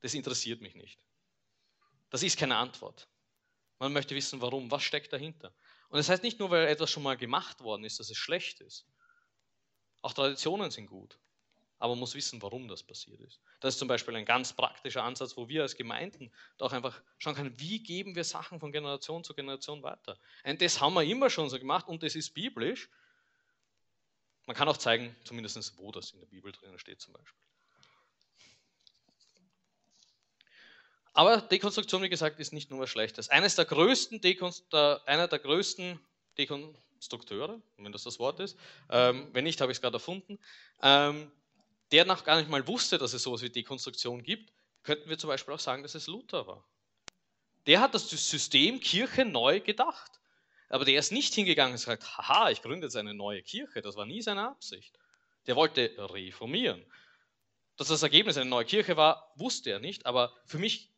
das 0.00 0.14
interessiert 0.14 0.60
mich 0.60 0.74
nicht. 0.74 0.98
Das 2.10 2.22
ist 2.22 2.38
keine 2.38 2.56
Antwort. 2.56 3.08
Man 3.78 3.92
möchte 3.92 4.14
wissen, 4.14 4.40
warum, 4.40 4.70
was 4.70 4.82
steckt 4.82 5.12
dahinter. 5.12 5.52
Und 5.88 5.98
das 5.98 6.08
heißt 6.08 6.22
nicht 6.22 6.38
nur, 6.38 6.50
weil 6.50 6.66
etwas 6.66 6.90
schon 6.90 7.02
mal 7.02 7.16
gemacht 7.16 7.60
worden 7.60 7.84
ist, 7.84 8.00
dass 8.00 8.10
es 8.10 8.16
schlecht 8.16 8.60
ist. 8.60 8.86
Auch 10.02 10.12
Traditionen 10.12 10.70
sind 10.70 10.86
gut. 10.86 11.18
Aber 11.80 11.92
man 11.92 12.00
muss 12.00 12.14
wissen, 12.14 12.42
warum 12.42 12.66
das 12.66 12.82
passiert 12.82 13.20
ist. 13.20 13.40
Das 13.60 13.74
ist 13.74 13.78
zum 13.78 13.86
Beispiel 13.86 14.16
ein 14.16 14.24
ganz 14.24 14.52
praktischer 14.52 15.04
Ansatz, 15.04 15.36
wo 15.36 15.48
wir 15.48 15.62
als 15.62 15.76
Gemeinden 15.76 16.32
auch 16.58 16.72
einfach 16.72 17.00
schauen 17.18 17.36
können, 17.36 17.60
wie 17.60 17.80
geben 17.80 18.16
wir 18.16 18.24
Sachen 18.24 18.58
von 18.58 18.72
Generation 18.72 19.22
zu 19.22 19.32
Generation 19.32 19.82
weiter. 19.82 20.18
Und 20.44 20.60
das 20.60 20.80
haben 20.80 20.94
wir 20.94 21.04
immer 21.04 21.30
schon 21.30 21.48
so 21.48 21.58
gemacht 21.58 21.86
und 21.86 22.02
das 22.02 22.16
ist 22.16 22.34
biblisch. 22.34 22.90
Man 24.46 24.56
kann 24.56 24.68
auch 24.68 24.76
zeigen, 24.76 25.14
zumindest 25.24 25.78
wo 25.78 25.92
das 25.92 26.10
in 26.10 26.20
der 26.20 26.26
Bibel 26.26 26.50
drin 26.50 26.76
steht 26.78 27.00
zum 27.00 27.12
Beispiel. 27.12 27.38
Aber 31.18 31.40
Dekonstruktion, 31.40 32.00
wie 32.02 32.08
gesagt, 32.08 32.38
ist 32.38 32.52
nicht 32.52 32.70
nur 32.70 32.78
was 32.78 32.90
Schlechtes. 32.90 33.28
Eines 33.28 33.56
der 33.56 33.64
größten 33.64 34.20
einer 34.22 35.26
der 35.26 35.40
größten 35.40 35.98
Dekonstrukteure, 36.38 37.60
wenn 37.76 37.90
das 37.90 38.04
das 38.04 38.20
Wort 38.20 38.38
ist, 38.38 38.56
ähm, 38.88 39.26
wenn 39.32 39.42
nicht, 39.42 39.60
habe 39.60 39.72
ich 39.72 39.78
es 39.78 39.82
gerade 39.82 39.96
erfunden, 39.96 40.38
ähm, 40.80 41.32
der 41.90 42.04
noch 42.04 42.22
gar 42.22 42.38
nicht 42.38 42.48
mal 42.48 42.64
wusste, 42.68 42.98
dass 42.98 43.14
es 43.14 43.24
sowas 43.24 43.42
wie 43.42 43.50
Dekonstruktion 43.50 44.22
gibt, 44.22 44.52
könnten 44.84 45.10
wir 45.10 45.18
zum 45.18 45.26
Beispiel 45.26 45.54
auch 45.54 45.58
sagen, 45.58 45.82
dass 45.82 45.96
es 45.96 46.06
Luther 46.06 46.46
war. 46.46 46.64
Der 47.66 47.80
hat 47.80 47.96
das 47.96 48.08
System 48.08 48.78
Kirche 48.78 49.24
neu 49.24 49.58
gedacht. 49.58 50.20
Aber 50.68 50.84
der 50.84 51.00
ist 51.00 51.10
nicht 51.10 51.34
hingegangen 51.34 51.72
und 51.72 51.80
gesagt, 51.80 52.16
haha, 52.16 52.50
ich 52.50 52.62
gründe 52.62 52.86
jetzt 52.86 52.96
eine 52.96 53.14
neue 53.14 53.42
Kirche. 53.42 53.82
Das 53.82 53.96
war 53.96 54.06
nie 54.06 54.22
seine 54.22 54.48
Absicht. 54.48 54.96
Der 55.48 55.56
wollte 55.56 55.90
reformieren. 55.98 56.86
Dass 57.76 57.88
das 57.88 58.04
Ergebnis 58.04 58.36
eine 58.36 58.48
neue 58.48 58.66
Kirche 58.66 58.96
war, 58.96 59.32
wusste 59.34 59.70
er 59.70 59.80
nicht. 59.80 60.06
Aber 60.06 60.32
für 60.44 60.58
mich 60.58 60.92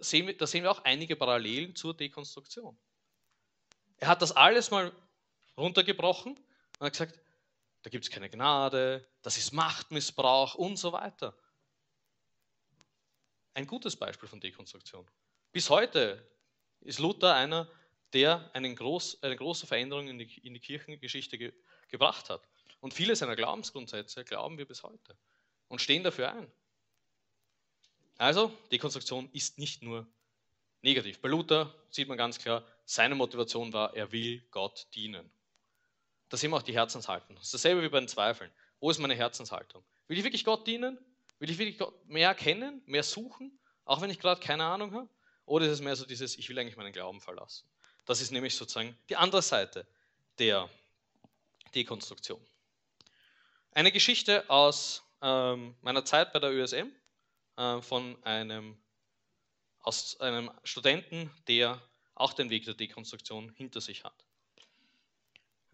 sehen 0.00 0.26
wir, 0.26 0.36
da 0.36 0.46
sehen 0.46 0.62
wir 0.62 0.70
auch 0.70 0.84
einige 0.84 1.16
Parallelen 1.16 1.74
zur 1.74 1.94
Dekonstruktion. 1.94 2.78
Er 3.98 4.08
hat 4.08 4.22
das 4.22 4.32
alles 4.32 4.70
mal 4.70 4.92
runtergebrochen 5.56 6.34
und 6.78 6.86
hat 6.86 6.92
gesagt, 6.92 7.20
da 7.82 7.90
gibt 7.90 8.04
es 8.04 8.10
keine 8.10 8.28
Gnade, 8.28 9.06
das 9.22 9.36
ist 9.36 9.52
Machtmissbrauch 9.52 10.54
und 10.54 10.76
so 10.76 10.92
weiter. 10.92 11.36
Ein 13.54 13.66
gutes 13.66 13.96
Beispiel 13.96 14.28
von 14.28 14.40
Dekonstruktion. 14.40 15.06
Bis 15.52 15.70
heute 15.70 16.26
ist 16.80 16.98
Luther 16.98 17.34
einer, 17.34 17.70
der 18.12 18.50
groß, 18.54 19.22
eine 19.22 19.36
große 19.36 19.66
Veränderung 19.66 20.08
in 20.08 20.18
die, 20.18 20.38
in 20.46 20.54
die 20.54 20.60
Kirchengeschichte 20.60 21.38
ge, 21.38 21.52
gebracht 21.88 22.30
hat. 22.30 22.48
Und 22.80 22.94
viele 22.94 23.14
seiner 23.14 23.36
Glaubensgrundsätze 23.36 24.24
glauben 24.24 24.58
wir 24.58 24.66
bis 24.66 24.82
heute 24.82 25.16
und 25.68 25.80
stehen 25.80 26.02
dafür 26.02 26.32
ein. 26.32 26.50
Also, 28.20 28.52
Dekonstruktion 28.70 29.30
ist 29.32 29.58
nicht 29.58 29.82
nur 29.82 30.06
negativ. 30.82 31.22
Bei 31.22 31.28
Luther 31.30 31.74
sieht 31.88 32.06
man 32.06 32.18
ganz 32.18 32.38
klar, 32.38 32.62
seine 32.84 33.14
Motivation 33.14 33.72
war, 33.72 33.96
er 33.96 34.12
will 34.12 34.46
Gott 34.50 34.86
dienen. 34.94 35.30
Da 36.28 36.36
sehen 36.36 36.50
wir 36.50 36.58
auch 36.58 36.62
die 36.62 36.74
Herzenshaltung. 36.74 37.34
Das 37.36 37.46
ist 37.46 37.54
dasselbe 37.54 37.82
wie 37.82 37.88
bei 37.88 37.98
den 37.98 38.08
Zweifeln. 38.08 38.50
Wo 38.78 38.90
ist 38.90 38.98
meine 38.98 39.14
Herzenshaltung? 39.14 39.82
Will 40.06 40.18
ich 40.18 40.24
wirklich 40.24 40.44
Gott 40.44 40.66
dienen? 40.66 40.98
Will 41.38 41.48
ich 41.48 41.56
wirklich 41.56 41.78
Gott 41.78 41.94
mehr 42.10 42.34
kennen, 42.34 42.82
mehr 42.84 43.04
suchen, 43.04 43.58
auch 43.86 44.02
wenn 44.02 44.10
ich 44.10 44.18
gerade 44.18 44.38
keine 44.38 44.66
Ahnung 44.66 44.92
habe? 44.92 45.08
Oder 45.46 45.64
ist 45.64 45.72
es 45.72 45.80
mehr 45.80 45.96
so 45.96 46.04
dieses, 46.04 46.36
ich 46.36 46.46
will 46.50 46.58
eigentlich 46.58 46.76
meinen 46.76 46.92
Glauben 46.92 47.22
verlassen? 47.22 47.66
Das 48.04 48.20
ist 48.20 48.32
nämlich 48.32 48.54
sozusagen 48.54 48.98
die 49.08 49.16
andere 49.16 49.40
Seite 49.40 49.86
der 50.38 50.68
Dekonstruktion. 51.74 52.46
Eine 53.72 53.90
Geschichte 53.90 54.44
aus 54.50 55.04
ähm, 55.22 55.74
meiner 55.80 56.04
Zeit 56.04 56.34
bei 56.34 56.38
der 56.38 56.50
ÖSM. 56.50 56.92
Äh, 57.60 57.82
von 57.82 58.16
einem, 58.24 58.82
aus 59.80 60.18
einem 60.18 60.50
Studenten, 60.64 61.30
der 61.46 61.78
auch 62.14 62.32
den 62.32 62.48
Weg 62.48 62.64
der 62.64 62.72
Dekonstruktion 62.72 63.52
hinter 63.52 63.82
sich 63.82 64.02
hat. 64.02 64.24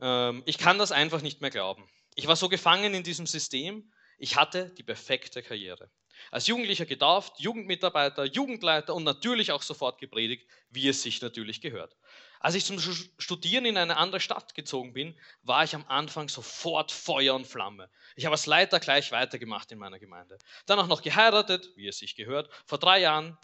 Ähm, 0.00 0.42
ich 0.46 0.58
kann 0.58 0.78
das 0.78 0.90
einfach 0.90 1.22
nicht 1.22 1.42
mehr 1.42 1.50
glauben. 1.50 1.88
Ich 2.16 2.26
war 2.26 2.34
so 2.34 2.48
gefangen 2.48 2.92
in 2.92 3.04
diesem 3.04 3.28
System, 3.28 3.92
ich 4.18 4.34
hatte 4.34 4.74
die 4.74 4.82
perfekte 4.82 5.44
Karriere. 5.44 5.88
Als 6.32 6.48
Jugendlicher 6.48 6.86
getauft, 6.86 7.38
Jugendmitarbeiter, 7.38 8.24
Jugendleiter 8.24 8.92
und 8.92 9.04
natürlich 9.04 9.52
auch 9.52 9.62
sofort 9.62 10.00
gepredigt, 10.00 10.50
wie 10.70 10.88
es 10.88 11.02
sich 11.02 11.20
natürlich 11.20 11.60
gehört. 11.60 11.96
Als 12.40 12.54
ich 12.54 12.64
zum 12.64 12.78
Studieren 13.18 13.64
in 13.64 13.76
eine 13.76 13.96
andere 13.96 14.20
Stadt 14.20 14.54
gezogen 14.54 14.92
bin, 14.92 15.18
war 15.42 15.64
ich 15.64 15.74
am 15.74 15.86
Anfang 15.88 16.28
sofort 16.28 16.92
Feuer 16.92 17.34
und 17.34 17.46
Flamme. 17.46 17.90
Ich 18.14 18.24
habe 18.24 18.34
als 18.34 18.46
Leiter 18.46 18.80
gleich 18.80 19.12
weitergemacht 19.12 19.72
in 19.72 19.78
meiner 19.78 19.98
Gemeinde. 19.98 20.38
Dann 20.66 20.78
auch 20.78 20.86
noch 20.86 21.02
geheiratet, 21.02 21.70
wie 21.76 21.88
es 21.88 21.98
sich 21.98 22.14
gehört. 22.14 22.50
Vor 22.66 22.78
drei 22.78 23.00
Jahren 23.00 23.36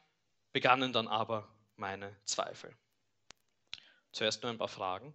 begannen 0.52 0.92
dann 0.92 1.08
aber 1.08 1.48
meine 1.76 2.16
Zweifel. 2.24 2.76
Zuerst 4.12 4.42
nur 4.42 4.52
ein 4.52 4.58
paar 4.58 4.68
Fragen. 4.68 5.14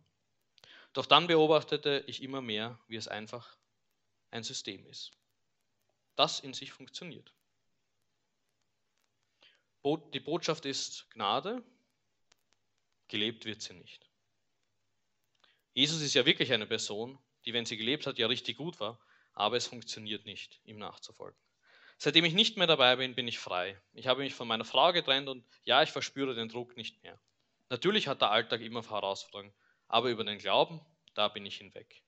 Doch 0.94 1.06
dann 1.06 1.28
beobachtete 1.28 2.04
ich 2.08 2.24
immer 2.24 2.42
mehr, 2.42 2.80
wie 2.88 2.96
es 2.96 3.08
einfach 3.08 3.56
ein 4.32 4.44
System 4.44 4.86
ist, 4.88 5.12
das 6.16 6.40
in 6.40 6.54
sich 6.54 6.72
funktioniert. 6.72 7.32
Die 10.14 10.20
Botschaft 10.20 10.66
ist 10.66 11.10
Gnade, 11.12 11.64
gelebt 13.08 13.46
wird 13.46 13.62
sie 13.62 13.74
nicht. 13.74 14.10
Jesus 15.74 16.02
ist 16.02 16.14
ja 16.14 16.26
wirklich 16.26 16.52
eine 16.54 16.66
Person, 16.66 17.20
die, 17.46 17.54
wenn 17.54 17.66
sie 17.66 17.78
gelebt 17.78 18.08
hat, 18.08 18.18
ja 18.18 18.28
richtig 18.28 18.58
gut 18.58 18.80
war, 18.80 19.00
aber 19.34 19.58
es 19.58 19.68
funktioniert 19.68 20.26
nicht, 20.26 20.60
ihm 20.66 20.80
nachzufolgen. 20.80 21.40
Seitdem 22.00 22.26
ich 22.26 22.34
nicht 22.34 22.58
mehr 22.58 22.68
dabei 22.68 22.96
bin, 22.96 23.16
bin 23.16 23.28
ich 23.28 23.40
frei. 23.40 23.80
Ich 23.94 24.08
habe 24.08 24.22
mich 24.22 24.34
von 24.34 24.48
meiner 24.48 24.66
Frau 24.66 24.92
getrennt 24.94 25.30
und 25.30 25.46
ja, 25.64 25.82
ich 25.82 25.92
verspüre 25.92 26.36
den 26.36 26.50
Druck 26.50 26.78
nicht 26.78 27.02
mehr. 27.04 27.20
Natürlich 27.70 28.08
hat 28.08 28.22
der 28.22 28.32
Alltag 28.32 28.62
immer 28.62 28.88
Herausforderungen, 28.88 29.54
aber 29.88 30.10
über 30.10 30.24
den 30.24 30.38
Glauben, 30.38 30.80
da 31.16 31.28
bin 31.28 31.46
ich 31.46 31.58
hinweg. 31.58 32.04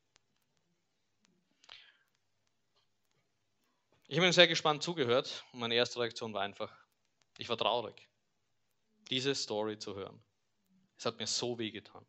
Ich 4.07 4.17
habe 4.17 4.25
Ihnen 4.25 4.33
sehr 4.33 4.47
gespannt 4.47 4.81
zugehört 4.81 5.43
und 5.53 5.59
meine 5.59 5.75
erste 5.75 5.99
Reaktion 5.99 6.33
war 6.33 6.41
einfach, 6.41 6.75
ich 7.37 7.49
war 7.49 7.57
traurig, 7.57 8.09
diese 9.11 9.35
Story 9.35 9.77
zu 9.77 9.95
hören. 9.95 10.23
Es 10.99 11.05
hat 11.05 11.17
mir 11.17 11.27
so 11.27 11.57
weh 11.57 11.71
getan. 11.71 12.05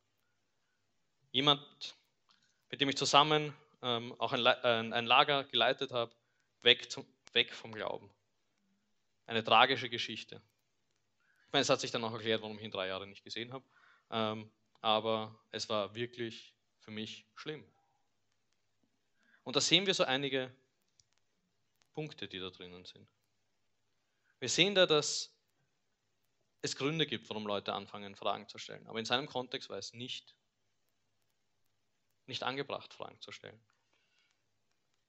Jemand, 1.30 1.96
mit 2.70 2.80
dem 2.80 2.88
ich 2.88 2.96
zusammen 2.96 3.56
ähm, 3.82 4.12
auch 4.18 4.32
ein, 4.32 4.44
ein, 4.44 4.92
ein, 4.92 5.06
Lager 5.06 5.44
geleitet 5.44 5.92
habe, 5.92 6.12
weg, 6.62 6.88
weg 7.32 7.54
vom 7.54 7.72
Glauben. 7.72 8.10
Eine 9.26 9.44
tragische 9.44 9.88
Geschichte. 9.88 10.42
Ich 11.46 11.52
meine, 11.52 11.62
es 11.62 11.68
hat 11.68 11.80
sich 11.80 11.92
dann 11.92 12.02
auch 12.02 12.12
erklärt, 12.12 12.42
warum 12.42 12.58
ich 12.58 12.64
ihn 12.64 12.72
drei 12.72 12.88
Jahre 12.88 13.06
nicht 13.06 13.22
gesehen 13.22 13.52
habe. 13.52 13.64
Ähm, 14.10 14.50
aber 14.80 15.38
es 15.52 15.68
war 15.68 15.94
wirklich 15.94 16.52
für 16.80 16.90
mich 16.90 17.28
schlimm. 17.36 17.64
Und 19.44 19.54
da 19.54 19.60
sehen 19.60 19.86
wir 19.86 19.94
so 19.94 20.02
einige 20.02 20.52
Punkte, 21.92 22.26
die 22.26 22.40
da 22.40 22.50
drinnen 22.50 22.84
sind. 22.84 23.08
Wir 24.40 24.48
sehen 24.48 24.74
da, 24.74 24.84
dass 24.84 25.39
es 26.62 26.76
Gründe 26.76 27.06
gibt, 27.06 27.28
warum 27.30 27.46
Leute 27.46 27.72
anfangen, 27.72 28.14
Fragen 28.16 28.48
zu 28.48 28.58
stellen. 28.58 28.86
Aber 28.86 28.98
in 28.98 29.04
seinem 29.04 29.26
Kontext 29.26 29.68
war 29.70 29.78
es 29.78 29.92
nicht, 29.92 30.36
nicht 32.26 32.42
angebracht, 32.42 32.92
Fragen 32.92 33.20
zu 33.20 33.32
stellen. 33.32 33.60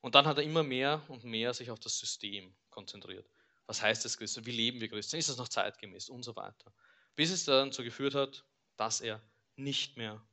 Und 0.02 0.16
dann 0.16 0.26
hat 0.26 0.38
er 0.38 0.44
immer 0.44 0.64
mehr 0.64 1.04
und 1.10 1.24
mehr 1.24 1.54
sich 1.54 1.70
auf 1.70 1.80
das 1.80 1.98
System 2.00 2.56
konzentriert. 2.70 3.30
Was 3.68 3.82
heißt 3.82 4.04
das 4.04 4.18
Christen? 4.18 4.46
Wie 4.46 4.52
leben 4.52 4.80
wir 4.80 4.90
Christen? 4.90 5.18
Ist 5.18 5.30
das 5.30 5.38
noch 5.38 5.48
zeitgemäß? 5.48 6.10
Und 6.10 6.24
so 6.24 6.36
weiter. 6.36 6.74
Bis 7.16 7.30
es 7.32 7.46
dann 7.46 7.70
dazu 7.70 7.84
geführt 7.84 8.16
hat, 8.16 8.44
dass 8.78 9.02
er 9.02 9.22
nicht 9.56 9.98
mehr 9.98 10.26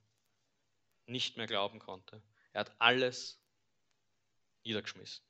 nicht 1.08 1.36
mehr 1.36 1.46
glauben 1.46 1.78
konnte. 1.78 2.22
Er 2.52 2.60
hat 2.60 2.72
alles 2.78 3.40
niedergeschmissen. 4.64 5.24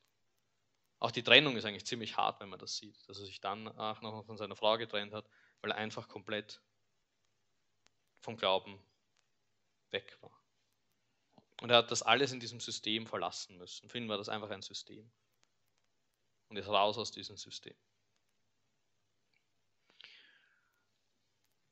Auch 0.99 1.11
die 1.11 1.23
Trennung 1.23 1.55
ist 1.55 1.65
eigentlich 1.65 1.85
ziemlich 1.85 2.17
hart, 2.17 2.41
wenn 2.41 2.49
man 2.49 2.59
das 2.59 2.75
sieht, 2.75 3.07
dass 3.07 3.19
er 3.19 3.25
sich 3.25 3.39
dann 3.39 3.67
auch 3.69 4.01
noch 4.01 4.25
von 4.25 4.37
seiner 4.37 4.57
Frau 4.57 4.77
getrennt 4.77 5.13
hat, 5.13 5.29
weil 5.61 5.71
er 5.71 5.77
einfach 5.77 6.07
komplett 6.07 6.61
vom 8.21 8.37
Glauben 8.37 8.79
weg 9.91 10.17
war. 10.21 10.39
Und 11.61 11.69
er 11.69 11.77
hat 11.77 11.91
das 11.91 12.01
alles 12.01 12.31
in 12.31 12.39
diesem 12.39 12.59
System 12.59 13.05
verlassen 13.05 13.57
müssen. 13.57 13.89
Für 13.89 13.97
ihn 13.97 14.07
war 14.07 14.17
das 14.17 14.29
einfach 14.29 14.49
ein 14.49 14.61
System. 14.61 15.09
Und 16.47 16.57
ist 16.57 16.67
raus 16.67 16.97
aus 16.97 17.11
diesem 17.11 17.37
System. 17.37 17.75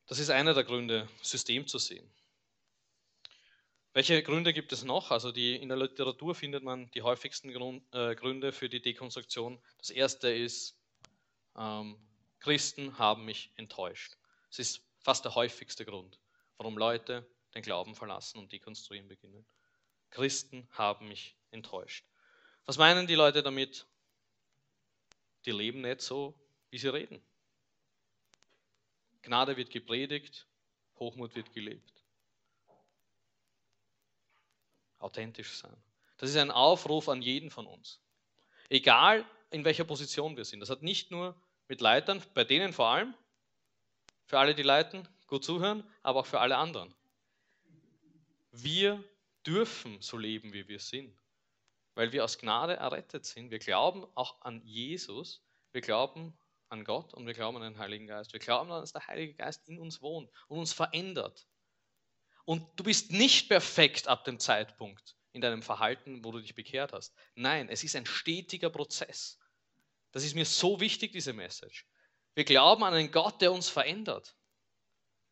Das 0.06 0.20
ist 0.20 0.30
einer 0.30 0.54
der 0.54 0.64
Gründe, 0.64 1.10
System 1.22 1.68
zu 1.68 1.80
sehen. 1.80 2.10
Welche 3.94 4.22
Gründe 4.22 4.54
gibt 4.54 4.72
es 4.72 4.84
noch? 4.84 5.12
Also 5.12 5.32
die, 5.32 5.56
in 5.56 5.70
der 5.70 5.78
Literatur 5.78 6.36
findet 6.36 6.64
man 6.64 6.92
die 6.92 7.02
häufigsten 7.02 7.52
Grund, 7.52 7.84
äh, 7.94 8.16
Gründe 8.16 8.52
für 8.52 8.70
die 8.70 8.82
Dekonstruktion. 8.82 9.60
Das 9.80 9.90
erste 9.90 10.30
ist, 10.30 10.80
ähm, 11.58 11.98
Christen 12.48 12.98
haben 12.98 13.26
mich 13.26 13.52
enttäuscht. 13.58 14.16
Es 14.50 14.58
ist 14.60 14.82
fast 15.02 15.26
der 15.26 15.36
häufigste 15.36 15.84
Grund, 15.84 16.18
warum 16.56 16.78
Leute 16.78 17.30
den 17.54 17.62
Glauben 17.62 17.94
verlassen 17.94 18.40
und 18.40 18.54
dekonstruieren 18.54 19.10
beginnen. 19.10 19.46
Christen 20.12 20.66
haben 20.72 21.10
mich 21.10 21.36
enttäuscht. 21.52 22.06
Was 22.66 22.78
meinen 22.78 23.06
die 23.06 23.16
Leute 23.16 23.44
damit? 23.44 23.86
Die 25.44 25.52
leben 25.52 25.82
nicht 25.82 26.00
so, 26.00 26.40
wie 26.70 26.78
sie 26.78 26.88
reden. 26.88 27.22
Gnade 29.24 29.58
wird 29.58 29.70
gepredigt, 29.70 30.48
Hochmut 31.00 31.36
wird 31.36 31.52
gelebt 31.52 31.98
authentisch 35.00 35.52
sein. 35.58 35.76
Das 36.18 36.30
ist 36.30 36.38
ein 36.38 36.50
Aufruf 36.50 37.10
an 37.10 37.22
jeden 37.22 37.52
von 37.52 37.68
uns. 37.68 38.00
Egal 38.70 39.26
in 39.52 39.66
welcher 39.66 39.84
Position 39.84 40.38
wir 40.38 40.46
sind. 40.46 40.62
Das 40.62 40.70
hat 40.70 40.82
nicht 40.82 41.12
nur 41.12 41.36
mit 41.68 41.82
Leitern, 41.82 42.24
bei 42.34 42.44
denen 42.44 42.74
vor 42.74 42.88
allem, 42.88 43.14
für 44.26 44.40
alle, 44.40 44.56
die 44.56 44.64
leiten, 44.64 45.08
gut 45.28 45.44
zuhören, 45.44 45.84
aber 46.04 46.22
auch 46.22 46.26
für 46.26 46.40
alle 46.40 46.58
anderen. 46.58 46.94
Wir 48.52 49.04
dürfen 49.46 50.02
so 50.02 50.18
leben, 50.18 50.54
wie 50.54 50.68
wir 50.68 50.80
sind, 50.80 51.18
weil 51.96 52.12
wir 52.12 52.24
aus 52.24 52.38
Gnade 52.38 52.76
errettet 52.76 53.26
sind. 53.26 53.52
Wir 53.52 53.60
glauben 53.60 54.06
auch 54.16 54.42
an 54.42 54.62
Jesus, 54.66 55.44
wir 55.72 55.82
glauben 55.82 56.38
an 56.70 56.84
Gott 56.84 57.14
und 57.14 57.26
wir 57.26 57.34
glauben 57.34 57.58
an 57.58 57.74
den 57.74 57.80
Heiligen 57.80 58.08
Geist. 58.08 58.34
Wir 58.34 58.40
glauben, 58.40 58.70
dass 58.70 58.92
der 58.92 59.08
Heilige 59.08 59.34
Geist 59.34 59.68
in 59.68 59.80
uns 59.80 60.02
wohnt 60.02 60.30
und 60.48 60.60
uns 60.60 60.74
verändert. 60.74 61.48
Und 62.46 62.66
du 62.78 62.84
bist 62.84 63.12
nicht 63.12 63.50
perfekt 63.50 64.08
ab 64.08 64.24
dem 64.26 64.40
Zeitpunkt 64.40 65.16
in 65.32 65.42
deinem 65.42 65.62
Verhalten, 65.62 66.24
wo 66.24 66.32
du 66.32 66.40
dich 66.40 66.56
bekehrt 66.56 66.94
hast. 66.94 67.14
Nein, 67.36 67.70
es 67.70 67.84
ist 67.84 67.96
ein 67.96 68.06
stetiger 68.06 68.70
Prozess. 68.70 69.38
Das 70.18 70.24
ist 70.24 70.34
mir 70.34 70.46
so 70.46 70.80
wichtig, 70.80 71.12
diese 71.12 71.32
Message. 71.32 71.86
Wir 72.34 72.44
glauben 72.44 72.84
an 72.84 72.96
einen 72.96 73.12
Gott, 73.12 73.40
der 73.40 73.52
uns 73.52 73.70
verändert. 73.70 74.36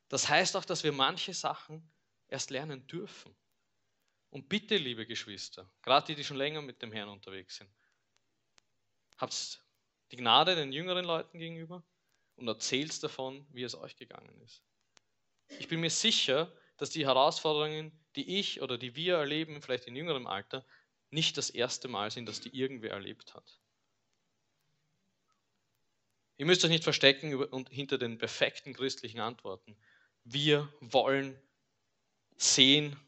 Das 0.10 0.30
heißt 0.30 0.56
auch, 0.56 0.64
dass 0.64 0.84
wir 0.84 0.92
manche 0.92 1.34
Sachen 1.34 1.92
erst 2.28 2.52
lernen 2.52 2.86
dürfen. 2.86 3.36
Und 4.30 4.48
bitte, 4.48 4.78
liebe 4.78 5.08
Geschwister, 5.08 5.74
gerade 5.82 6.06
die, 6.06 6.14
die 6.14 6.24
schon 6.24 6.38
länger 6.38 6.62
mit 6.62 6.84
dem 6.84 6.92
Herrn 6.92 7.10
unterwegs 7.10 7.56
sind, 7.56 7.76
habt 9.18 9.66
die 10.12 10.18
Gnade 10.18 10.56
den 10.56 10.72
jüngeren 10.72 11.06
Leuten 11.06 11.40
gegenüber 11.40 11.84
und 12.36 12.48
erzählt 12.48 13.02
davon, 13.02 13.48
wie 13.52 13.64
es 13.64 13.74
euch 13.74 13.96
gegangen 13.96 14.40
ist. 14.42 14.62
Ich 15.58 15.68
bin 15.68 15.80
mir 15.80 15.90
sicher, 15.90 16.56
dass 16.78 16.92
die 16.92 17.08
Herausforderungen, 17.08 18.06
die 18.16 18.38
ich 18.38 18.62
oder 18.62 18.78
die 18.78 18.96
wir 18.96 19.16
erleben, 19.16 19.64
vielleicht 19.64 19.88
in 19.88 19.96
jüngerem 19.96 20.28
Alter, 20.28 20.64
nicht 21.10 21.38
das 21.38 21.50
erste 21.50 21.88
Mal 21.88 22.12
sind, 22.12 22.28
dass 22.28 22.40
die 22.40 22.56
irgendwer 22.56 22.92
erlebt 22.92 23.34
hat. 23.34 23.60
Ihr 26.38 26.46
müsst 26.46 26.64
euch 26.66 26.70
nicht 26.70 26.84
verstecken 26.84 27.66
hinter 27.70 27.98
den 27.98 28.18
perfekten 28.18 28.74
christlichen 28.74 29.20
Antworten. 29.20 29.78
Wir 30.24 30.72
wollen 30.82 31.40
sehen, 32.36 33.00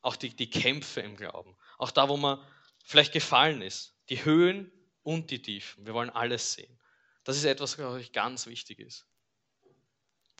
auch 0.00 0.16
die, 0.16 0.30
die 0.30 0.50
Kämpfe 0.50 1.00
im 1.00 1.16
Glauben, 1.16 1.56
auch 1.78 1.90
da, 1.90 2.08
wo 2.08 2.16
man 2.16 2.44
vielleicht 2.84 3.12
gefallen 3.12 3.62
ist, 3.62 3.94
die 4.08 4.24
Höhen 4.24 4.70
und 5.02 5.30
die 5.30 5.42
Tiefen. 5.42 5.86
Wir 5.86 5.94
wollen 5.94 6.10
alles 6.10 6.52
sehen. 6.54 6.78
Das 7.24 7.36
ist 7.36 7.44
etwas, 7.44 7.78
was 7.78 7.86
euch 7.86 8.12
ganz 8.12 8.46
wichtig 8.46 8.80
ist. 8.80 9.06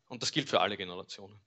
Und 0.09 0.23
das 0.23 0.33
gilt 0.33 0.49
für 0.49 0.61
alle 0.61 0.77
Generationen. 0.77 1.41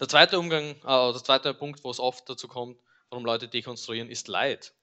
Der 0.00 0.08
zweite 0.08 0.38
Umgang, 0.38 0.70
äh, 0.70 1.12
der 1.12 1.22
zweite 1.22 1.54
Punkt, 1.54 1.84
wo 1.84 1.90
es 1.90 2.00
oft 2.00 2.28
dazu 2.28 2.48
kommt, 2.48 2.80
warum 3.10 3.24
Leute 3.24 3.46
dekonstruieren, 3.46 4.10
ist 4.10 4.28
Leid. 4.28 4.74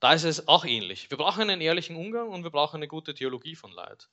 Da 0.00 0.14
ist 0.14 0.24
es 0.24 0.48
auch 0.48 0.64
ähnlich. 0.64 1.10
Wir 1.10 1.18
brauchen 1.18 1.42
einen 1.42 1.60
ehrlichen 1.60 1.94
Umgang 1.94 2.30
und 2.30 2.42
wir 2.42 2.50
brauchen 2.50 2.76
eine 2.76 2.88
gute 2.88 3.14
Theologie 3.14 3.54
von 3.54 3.70
Leid. 3.70 4.08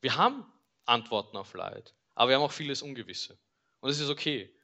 Wir 0.00 0.16
haben 0.16 0.44
Antworten 0.84 1.36
auf 1.36 1.54
Leid, 1.54 1.94
aber 2.14 2.30
wir 2.30 2.36
haben 2.36 2.42
auch 2.42 2.52
vieles 2.52 2.82
Ungewisse. 2.82 3.38
Und 3.80 3.90
es 3.90 4.00
ist 4.00 4.10
okay. 4.10 4.54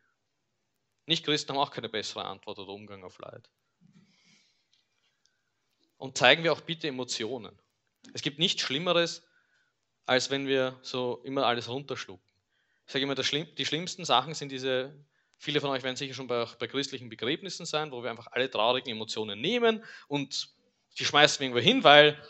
Nicht-Christen 1.06 1.52
haben 1.52 1.60
auch 1.60 1.70
keine 1.70 1.88
bessere 1.88 2.24
Antwort 2.24 2.58
oder 2.58 2.72
Umgang 2.72 3.04
auf 3.04 3.18
Leid. 3.18 3.48
Und 5.96 6.18
zeigen 6.18 6.42
wir 6.42 6.52
auch 6.52 6.60
bitte 6.62 6.88
Emotionen. 6.88 7.56
Es 8.12 8.22
gibt 8.22 8.38
nichts 8.38 8.62
Schlimmeres, 8.62 9.22
als 10.04 10.30
wenn 10.30 10.46
wir 10.46 10.78
so 10.82 11.20
immer 11.24 11.46
alles 11.46 11.68
runterschlucken. 11.68 12.26
Ich 12.86 12.92
sage 12.92 13.04
immer, 13.04 13.14
die 13.14 13.66
schlimmsten 13.66 14.04
Sachen 14.04 14.34
sind 14.34 14.50
diese, 14.50 14.92
viele 15.40 15.60
von 15.60 15.70
euch 15.70 15.82
werden 15.82 15.96
sicher 15.96 16.14
schon 16.14 16.26
bei, 16.26 16.44
bei 16.58 16.68
christlichen 16.68 17.08
Begräbnissen 17.08 17.64
sein, 17.66 17.90
wo 17.90 18.02
wir 18.02 18.10
einfach 18.10 18.28
alle 18.30 18.50
traurigen 18.50 18.90
Emotionen 18.90 19.40
nehmen 19.40 19.82
und 20.06 20.50
die 20.98 21.04
schmeißen 21.04 21.40
wir 21.40 21.46
irgendwo 21.46 21.64
hin, 21.64 21.82
weil 21.82 22.22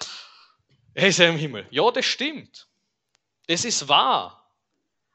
er 0.95 1.09
ist 1.09 1.19
ja 1.19 1.29
im 1.29 1.37
Himmel. 1.37 1.67
Ja, 1.71 1.91
das 1.91 2.07
stimmt. 2.07 2.69
Das 3.49 3.65
ist 3.65 3.89
wahr. 3.89 4.55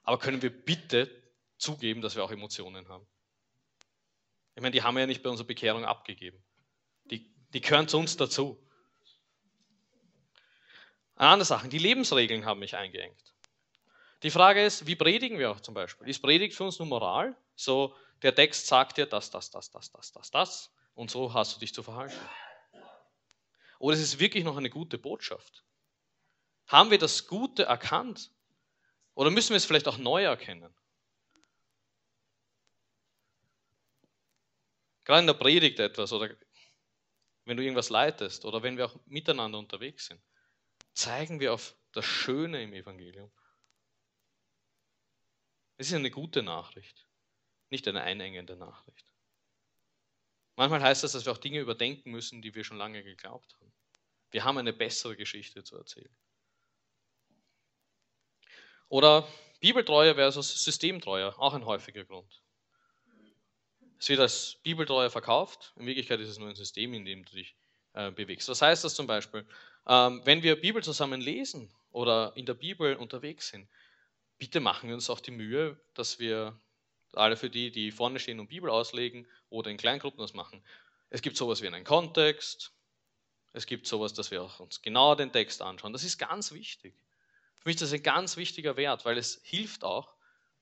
Aber 0.03 0.19
können 0.19 0.41
wir 0.41 0.49
bitte 0.49 1.09
zugeben, 1.57 2.01
dass 2.01 2.15
wir 2.15 2.23
auch 2.23 2.31
Emotionen 2.31 2.87
haben? 2.89 3.07
Ich 4.55 4.61
meine, 4.61 4.71
die 4.71 4.83
haben 4.83 4.95
wir 4.95 5.01
ja 5.01 5.07
nicht 5.07 5.23
bei 5.23 5.29
unserer 5.29 5.47
Bekehrung 5.47 5.85
abgegeben. 5.85 6.43
Die, 7.05 7.33
die 7.53 7.61
gehören 7.61 7.87
zu 7.87 7.97
uns 7.97 8.17
dazu. 8.17 8.61
Eine 11.15 11.29
andere 11.29 11.45
Sache, 11.45 11.69
die 11.69 11.77
Lebensregeln 11.77 12.45
haben 12.45 12.59
mich 12.59 12.75
eingeengt. 12.75 13.34
Die 14.23 14.31
Frage 14.31 14.63
ist, 14.63 14.87
wie 14.87 14.95
predigen 14.95 15.37
wir 15.37 15.51
auch 15.51 15.59
zum 15.59 15.73
Beispiel? 15.73 16.07
Ist 16.07 16.21
Predigt 16.21 16.55
für 16.55 16.63
uns 16.63 16.79
nur 16.79 16.87
Moral? 16.87 17.35
So, 17.55 17.95
der 18.21 18.33
Text 18.33 18.67
sagt 18.67 18.97
dir 18.97 19.05
das, 19.05 19.29
das, 19.29 19.51
das, 19.51 19.71
das, 19.71 19.91
das, 19.91 20.11
das, 20.11 20.31
das 20.31 20.73
und 20.93 21.11
so 21.11 21.33
hast 21.33 21.55
du 21.55 21.59
dich 21.59 21.73
zu 21.73 21.83
verhalten. 21.83 22.17
Oder 23.79 23.95
ist 23.95 24.01
es 24.01 24.19
wirklich 24.19 24.43
noch 24.43 24.57
eine 24.57 24.69
gute 24.69 24.97
Botschaft? 24.97 25.63
Haben 26.67 26.91
wir 26.91 26.97
das 26.97 27.27
Gute 27.27 27.63
erkannt? 27.63 28.31
Oder 29.13 29.29
müssen 29.29 29.49
wir 29.49 29.57
es 29.57 29.65
vielleicht 29.65 29.87
auch 29.87 29.97
neu 29.97 30.23
erkennen? 30.23 30.73
Gerade 35.03 35.19
in 35.19 35.27
der 35.27 35.33
Predigt 35.33 35.79
etwas 35.79 36.11
oder 36.13 36.35
wenn 37.43 37.57
du 37.57 37.63
irgendwas 37.63 37.89
leitest 37.89 38.43
oder 38.45 38.63
wenn 38.63 38.77
wir 38.77 38.85
auch 38.85 38.95
miteinander 39.05 39.59
unterwegs 39.59 40.07
sind 40.07 40.21
zeigen 40.95 41.39
wir 41.39 41.53
auf 41.53 41.75
das 41.91 42.05
Schöne 42.05 42.63
im 42.63 42.73
Evangelium. 42.73 43.31
Es 45.77 45.87
ist 45.87 45.93
eine 45.93 46.11
gute 46.11 46.41
Nachricht, 46.41 47.05
nicht 47.69 47.87
eine 47.87 48.01
einengende 48.01 48.55
Nachricht. 48.55 49.05
Manchmal 50.55 50.81
heißt 50.81 51.03
das, 51.03 51.11
dass 51.11 51.25
wir 51.25 51.33
auch 51.33 51.37
Dinge 51.37 51.59
überdenken 51.59 52.11
müssen, 52.11 52.41
die 52.41 52.55
wir 52.55 52.63
schon 52.63 52.77
lange 52.77 53.03
geglaubt 53.03 53.55
haben. 53.59 53.73
Wir 54.31 54.43
haben 54.43 54.57
eine 54.57 54.73
bessere 54.73 55.15
Geschichte 55.15 55.63
zu 55.63 55.77
erzählen. 55.77 56.15
Oder 58.87 59.27
Bibeltreue 59.59 60.15
versus 60.15 60.63
Systemtreue, 60.63 61.37
auch 61.39 61.53
ein 61.53 61.65
häufiger 61.65 62.05
Grund. 62.05 62.41
Es 63.99 64.09
wird 64.09 64.19
als 64.19 64.57
Bibeltreue 64.63 65.09
verkauft, 65.09 65.73
in 65.77 65.85
Wirklichkeit 65.85 66.19
ist 66.19 66.29
es 66.29 66.37
nur 66.37 66.49
ein 66.49 66.55
System, 66.55 66.93
in 66.93 67.05
dem 67.05 67.25
du 67.25 67.35
dich 67.35 67.55
äh, 67.93 68.11
bewegst. 68.11 68.47
Was 68.47 68.61
heißt 68.61 68.83
das 68.83 68.93
zum 68.93 69.07
Beispiel? 69.07 69.45
Ähm, 69.87 70.21
wenn 70.25 70.43
wir 70.43 70.59
Bibel 70.59 70.83
zusammen 70.83 71.21
lesen 71.21 71.73
oder 71.91 72.33
in 72.35 72.45
der 72.45 72.53
Bibel 72.53 72.95
unterwegs 72.95 73.49
sind, 73.49 73.67
bitte 74.37 74.59
machen 74.59 74.89
wir 74.89 74.95
uns 74.95 75.09
auch 75.09 75.19
die 75.19 75.31
Mühe, 75.31 75.79
dass 75.93 76.19
wir 76.19 76.59
alle 77.13 77.37
für 77.37 77.49
die, 77.49 77.71
die 77.71 77.91
vorne 77.91 78.19
stehen 78.19 78.39
und 78.39 78.47
Bibel 78.47 78.69
auslegen 78.69 79.27
oder 79.49 79.71
in 79.71 79.77
Kleingruppen 79.77 80.19
das 80.19 80.33
machen. 80.33 80.63
Es 81.09 81.21
gibt 81.21 81.37
sowas 81.37 81.61
wie 81.61 81.67
einen 81.67 81.83
Kontext. 81.83 82.73
Es 83.53 83.65
gibt 83.65 83.87
sowas, 83.87 84.13
dass 84.13 84.31
wir 84.31 84.43
auch 84.43 84.59
uns 84.59 84.81
genau 84.81 85.15
den 85.15 85.31
Text 85.31 85.61
anschauen. 85.61 85.93
Das 85.93 86.03
ist 86.03 86.17
ganz 86.17 86.51
wichtig. 86.51 86.93
Für 87.59 87.69
mich 87.69 87.75
ist 87.75 87.83
das 87.83 87.93
ein 87.93 88.03
ganz 88.03 88.35
wichtiger 88.35 88.75
Wert, 88.75 89.05
weil 89.05 89.17
es 89.17 89.39
hilft 89.43 89.83
auch 89.83 90.13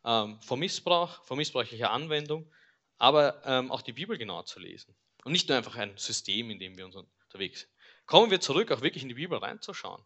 ähm, 0.05 0.39
vor 0.41 0.57
Missbrauch, 0.57 1.23
vor 1.23 1.38
missbräuchlicher 1.38 1.89
Anwendung, 1.89 2.49
aber 2.97 3.41
ähm, 3.45 3.71
auch 3.71 3.81
die 3.81 3.93
Bibel 3.93 4.17
genau 4.17 4.43
zu 4.43 4.59
lesen. 4.59 4.95
Und 5.23 5.31
nicht 5.31 5.49
nur 5.49 5.57
einfach 5.57 5.75
ein 5.75 5.97
System, 5.97 6.51
in 6.51 6.59
dem 6.59 6.77
wir 6.77 6.86
uns 6.86 6.95
unterwegs 6.95 7.62
sind. 7.62 7.71
Kommen 8.05 8.29
wir 8.29 8.41
zurück, 8.41 8.71
auch 8.71 8.81
wirklich 8.81 9.03
in 9.03 9.09
die 9.09 9.15
Bibel 9.15 9.38
reinzuschauen 9.38 10.03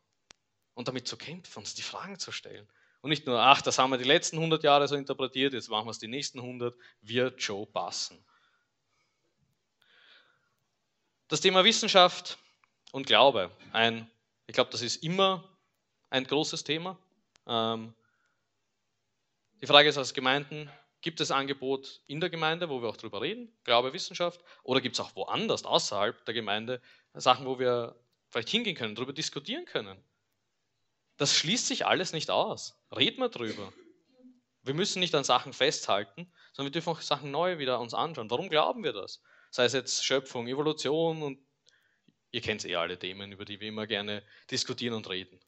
und 0.76 0.88
damit 0.88 1.08
zu 1.08 1.18
kämpfen, 1.18 1.60
uns 1.60 1.74
die 1.74 1.82
Fragen 1.82 2.20
zu 2.20 2.32
stellen. 2.32 2.68
Und 3.02 3.10
nicht 3.10 3.26
nur, 3.26 3.40
ach, 3.40 3.62
das 3.62 3.78
haben 3.78 3.92
wir 3.92 3.98
die 3.98 4.04
letzten 4.04 4.38
100 4.38 4.64
Jahre 4.64 4.88
so 4.88 4.96
interpretiert, 4.96 5.54
jetzt 5.54 5.70
machen 5.70 5.86
wir 5.86 5.92
es 5.92 6.00
die 6.00 6.08
nächsten 6.08 6.40
100, 6.40 6.76
wird 7.02 7.42
schon 7.42 7.72
passen. 7.72 8.24
Das 11.28 11.42
Thema 11.42 11.64
Wissenschaft 11.64 12.38
und 12.92 13.06
Glaube, 13.06 13.52
ein, 13.74 14.10
ich 14.48 14.54
glaube, 14.54 14.72
das 14.72 14.82
ist 14.82 15.04
immer 15.04 15.58
ein 16.10 16.24
großes 16.24 16.64
Thema. 16.64 16.98
Ähm, 17.46 17.94
die 19.62 19.68
Frage 19.68 19.90
ist 19.90 19.98
als 19.98 20.14
Gemeinden, 20.14 20.72
gibt 21.02 21.20
es 21.20 21.32
Angebot 21.32 22.02
in 22.08 22.20
der 22.20 22.30
Gemeinde, 22.30 22.70
wo 22.70 22.82
wir 22.82 22.90
auch 22.90 22.98
darüber 22.98 23.22
reden, 23.22 23.52
Glaube, 23.64 23.94
Wissenschaft, 23.94 24.42
oder 24.64 24.82
gibt 24.82 24.96
es 24.96 25.00
auch 25.00 25.16
woanders, 25.16 25.66
außerhalb 25.66 26.26
der 26.26 26.34
Gemeinde, 26.34 26.82
Sachen, 27.14 27.46
wo 27.46 27.60
wir 27.60 27.96
vielleicht 28.30 28.50
hingehen 28.50 28.76
können, 28.76 28.96
darüber 28.96 29.14
diskutieren 29.14 29.66
können? 29.66 30.02
Das 31.18 31.36
schließt 31.36 31.68
sich 31.68 31.86
alles 31.86 32.14
nicht 32.14 32.30
aus. 32.30 32.80
Reden 32.96 33.20
wir 33.20 33.30
drüber. 33.30 33.74
Wir 34.62 34.74
müssen 34.74 35.00
nicht 35.00 35.16
an 35.16 35.24
Sachen 35.24 35.54
festhalten, 35.54 36.32
sondern 36.54 36.72
wir 36.72 36.72
dürfen 36.72 36.90
auch 36.90 37.02
Sachen 37.02 37.32
neu 37.32 37.58
wieder 37.58 37.80
uns 37.80 37.94
anschauen. 37.94 38.30
Warum 38.30 38.50
glauben 38.50 38.84
wir 38.84 38.94
das? 38.94 39.22
Sei 39.50 39.66
es 39.66 39.74
jetzt 39.74 40.06
Schöpfung, 40.06 40.48
Evolution 40.48 41.24
und 41.24 41.40
ihr 42.32 42.42
kennt 42.42 42.66
eh 42.66 42.76
alle 42.76 43.00
Themen, 43.00 43.32
über 43.32 43.46
die 43.46 43.60
wir 43.60 43.70
immer 43.70 43.88
gerne 43.88 44.24
diskutieren 44.52 44.94
und 44.94 45.10
reden. 45.10 45.40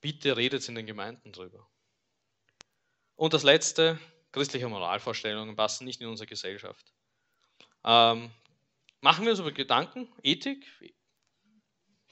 Bitte 0.00 0.36
redet 0.36 0.68
in 0.68 0.74
den 0.74 0.86
Gemeinden 0.86 1.32
drüber. 1.32 1.68
Und 3.16 3.34
das 3.34 3.42
Letzte, 3.42 3.98
christliche 4.32 4.68
Moralvorstellungen 4.68 5.56
passen 5.56 5.84
nicht 5.84 6.00
in 6.00 6.08
unsere 6.08 6.26
Gesellschaft. 6.26 6.92
Ähm, 7.84 8.30
machen 9.00 9.24
wir 9.24 9.30
uns 9.30 9.40
über 9.40 9.52
Gedanken, 9.52 10.12
Ethik, 10.22 10.66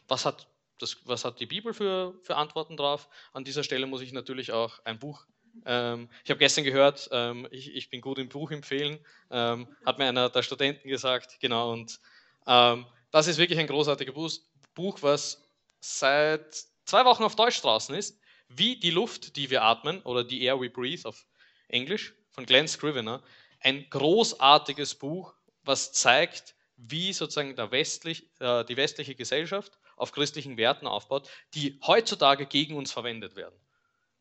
was 0.08 0.24
hat 0.24 0.49
das, 0.82 0.96
was 1.04 1.24
hat 1.24 1.40
die 1.40 1.46
Bibel 1.46 1.74
für, 1.74 2.14
für 2.22 2.36
Antworten 2.36 2.76
drauf? 2.76 3.08
An 3.32 3.44
dieser 3.44 3.64
Stelle 3.64 3.86
muss 3.86 4.00
ich 4.00 4.12
natürlich 4.12 4.52
auch 4.52 4.78
ein 4.84 4.98
Buch. 4.98 5.26
Ähm, 5.66 6.08
ich 6.24 6.30
habe 6.30 6.38
gestern 6.38 6.64
gehört, 6.64 7.08
ähm, 7.12 7.48
ich, 7.50 7.74
ich, 7.74 7.90
bin 7.90 8.00
gut 8.00 8.18
im 8.18 8.28
Buch 8.28 8.50
empfehlen, 8.50 8.98
ähm, 9.30 9.68
hat 9.84 9.98
mir 9.98 10.06
einer 10.06 10.30
der 10.30 10.42
Studenten 10.42 10.88
gesagt, 10.88 11.38
genau. 11.40 11.72
Und 11.72 11.98
ähm, 12.46 12.86
das 13.10 13.26
ist 13.26 13.38
wirklich 13.38 13.58
ein 13.58 13.66
großartiges 13.66 14.48
Buch, 14.74 14.98
was 15.02 15.42
seit 15.80 16.64
zwei 16.84 17.04
Wochen 17.04 17.24
auf 17.24 17.36
Deutsch 17.36 17.60
draußen 17.60 17.94
ist. 17.94 18.18
Wie 18.48 18.76
die 18.76 18.90
Luft, 18.90 19.36
die 19.36 19.50
wir 19.50 19.62
atmen, 19.62 20.02
oder 20.02 20.24
die 20.24 20.42
Air 20.42 20.60
We 20.60 20.70
Breathe 20.70 21.08
auf 21.08 21.24
Englisch, 21.68 22.14
von 22.30 22.46
Glenn 22.46 22.66
Scrivener. 22.66 23.22
Ein 23.60 23.88
großartiges 23.90 24.94
Buch, 24.96 25.34
was 25.62 25.92
zeigt, 25.92 26.54
wie 26.76 27.12
sozusagen 27.12 27.56
westlich, 27.70 28.28
äh, 28.40 28.64
die 28.64 28.76
westliche 28.76 29.14
Gesellschaft 29.14 29.78
auf 30.00 30.12
christlichen 30.12 30.56
Werten 30.56 30.86
aufbaut, 30.86 31.28
die 31.54 31.78
heutzutage 31.86 32.46
gegen 32.46 32.76
uns 32.76 32.90
verwendet 32.90 33.36
werden. 33.36 33.58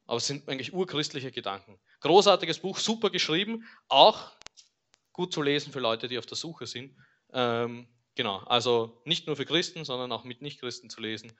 Aber 0.06 0.18
es 0.18 0.28
sind 0.28 0.50
eigentlich 0.50 0.74
urchristliche 0.74 1.32
Gedanken. 1.32 1.80
Großartiges 2.02 2.60
Buch, 2.60 2.78
super 2.78 3.10
geschrieben, 3.10 3.66
auch 3.88 4.32
gut 5.14 5.34
zu 5.34 5.42
lesen 5.42 5.72
für 5.72 5.80
Leute, 5.80 6.08
die 6.08 6.18
auf 6.18 6.26
der 6.26 6.38
Suche 6.38 6.68
sind. 6.68 6.98
Ähm, 7.32 7.88
genau, 8.16 8.40
also 8.40 9.02
nicht 9.06 9.28
nur 9.28 9.36
für 9.36 9.46
Christen, 9.46 9.86
sondern 9.86 10.12
auch 10.12 10.24
mit 10.24 10.42
Nichtchristen 10.42 10.90
zu 10.90 11.00
lesen. 11.00 11.32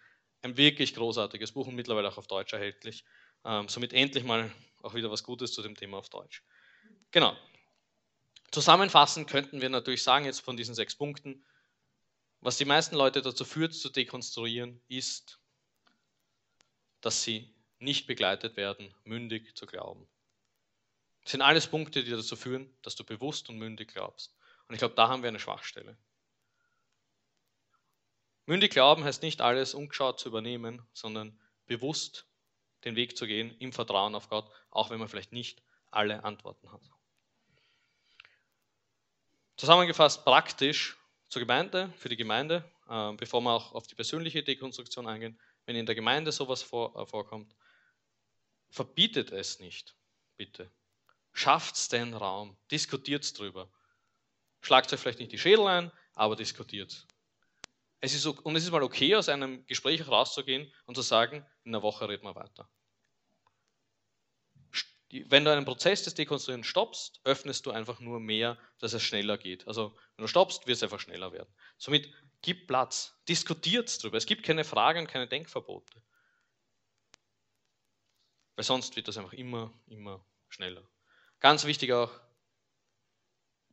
Ein 0.42 0.56
wirklich 0.56 0.96
großartiges 0.96 1.52
Buch 1.52 1.68
und 1.68 1.76
mittlerweile 1.76 2.08
auch 2.08 2.18
auf 2.18 2.28
Deutsch 2.28 2.54
erhältlich. 2.54 3.04
Ähm, 3.44 3.68
somit 3.68 3.92
endlich 3.92 4.24
mal 4.24 4.52
auch 4.82 4.94
wieder 4.94 5.12
was 5.12 5.24
Gutes 5.24 5.52
zu 5.52 5.62
dem 5.62 5.76
Thema 5.76 5.98
auf 5.98 6.10
Deutsch. 6.10 6.44
Genau. 7.12 7.36
Zusammenfassend 8.52 9.30
könnten 9.30 9.62
wir 9.62 9.70
natürlich 9.70 10.04
sagen, 10.04 10.26
jetzt 10.26 10.40
von 10.40 10.56
diesen 10.56 10.76
sechs 10.76 10.96
Punkten, 10.96 11.44
was 12.42 12.58
die 12.58 12.66
meisten 12.66 12.96
Leute 12.96 13.22
dazu 13.22 13.46
führt, 13.46 13.74
zu 13.74 13.90
dekonstruieren, 13.90 14.82
ist, 14.88 15.40
dass 17.02 17.24
sie 17.24 17.54
nicht 17.80 18.08
begleitet 18.08 18.58
werden, 18.58 18.94
mündig 19.04 19.56
zu 19.58 19.66
glauben. 19.66 20.08
Das 21.24 21.32
sind 21.32 21.42
alles 21.42 21.68
Punkte, 21.68 22.04
die 22.04 22.12
dazu 22.12 22.36
führen, 22.36 22.74
dass 22.82 22.96
du 22.96 23.04
bewusst 23.04 23.50
und 23.50 23.58
mündig 23.58 23.94
glaubst. 23.94 24.36
Und 24.68 24.76
ich 24.76 24.80
glaube, 24.80 24.96
da 24.96 25.08
haben 25.08 25.22
wir 25.22 25.30
eine 25.30 25.40
Schwachstelle. 25.40 25.98
Mündig 28.46 28.72
glauben 28.72 29.04
heißt 29.04 29.22
nicht 29.22 29.42
alles 29.42 29.74
ungeschaut 29.74 30.20
zu 30.20 30.30
übernehmen, 30.30 30.82
sondern 30.94 31.40
bewusst 31.68 32.26
den 32.84 32.96
Weg 32.96 33.18
zu 33.18 33.28
gehen 33.28 33.56
im 33.60 33.74
Vertrauen 33.74 34.16
auf 34.16 34.30
Gott, 34.30 34.50
auch 34.72 34.90
wenn 34.90 35.00
man 35.00 35.08
vielleicht 35.08 35.34
nicht 35.34 35.62
alle 35.92 36.24
Antworten 36.24 36.72
hat. 36.72 36.82
Zusammengefasst 39.58 40.24
praktisch 40.24 40.99
zur 41.30 41.42
Gemeinde, 41.42 41.94
für 41.98 42.10
die 42.10 42.18
Gemeinde, 42.18 42.70
äh, 42.90 43.14
bevor 43.14 43.42
wir 43.42 43.54
auch 43.54 43.74
auf 43.74 43.88
die 43.88 43.96
persönliche 43.96 44.44
Dekonstruktion 44.44 45.08
eingehen, 45.08 45.40
wenn 45.66 45.76
in 45.76 45.86
der 45.86 45.96
Gemeinde 45.96 46.32
sowas 46.32 46.64
äh, 46.64 46.66
vorkommt, 47.06 47.56
verbietet 48.70 49.32
es 49.32 49.60
nicht, 49.60 49.96
bitte. 50.38 50.72
Schafft 51.32 51.92
den 51.92 52.14
Raum, 52.14 52.58
diskutiert 52.72 53.38
drüber. 53.38 53.72
Schlagt 54.62 54.92
euch 54.92 55.00
vielleicht 55.00 55.20
nicht 55.20 55.32
die 55.32 55.38
Schädel 55.38 55.68
ein, 55.68 55.92
aber 56.14 56.36
diskutiert. 56.36 57.08
Es 58.02 58.14
ist, 58.14 58.26
und 58.26 58.56
es 58.56 58.64
ist 58.64 58.72
mal 58.72 58.84
okay, 58.84 59.16
aus 59.16 59.30
einem 59.30 59.66
Gespräch 59.68 60.08
rauszugehen 60.08 60.74
und 60.86 60.96
zu 60.96 61.02
sagen, 61.02 61.46
in 61.64 61.74
einer 61.74 61.84
Woche 61.84 62.10
reden 62.10 62.24
wir 62.24 62.36
weiter 62.36 62.70
wenn 65.12 65.44
du 65.44 65.52
einen 65.52 65.66
Prozess 65.66 66.04
des 66.04 66.14
Dekonstruierens 66.14 66.68
stoppst, 66.68 67.20
öffnest 67.24 67.66
du 67.66 67.72
einfach 67.72 68.00
nur 68.00 68.20
mehr, 68.20 68.58
dass 68.78 68.94
es 68.94 69.02
schneller 69.02 69.38
geht. 69.38 69.68
Also 69.68 69.96
wenn 70.16 70.24
du 70.24 70.28
stoppst, 70.28 70.68
wird 70.68 70.78
es 70.78 70.84
einfach 70.84 71.00
schneller 71.00 71.32
werden. 71.32 71.52
Somit 71.78 72.14
gib 72.42 72.68
Platz, 72.68 73.16
diskutiert 73.28 74.04
darüber. 74.04 74.18
Es 74.18 74.26
gibt 74.26 74.44
keine 74.44 74.64
Fragen 74.64 75.02
und 75.02 75.08
keine 75.08 75.28
Denkverbote. 75.28 76.02
Weil 78.56 78.66
sonst 78.66 78.96
wird 78.96 79.08
das 79.08 79.18
einfach 79.18 79.34
immer, 79.34 79.74
immer 79.88 80.24
schneller. 80.48 80.88
Ganz 81.40 81.66
wichtig 81.66 81.94
auch, 81.94 82.12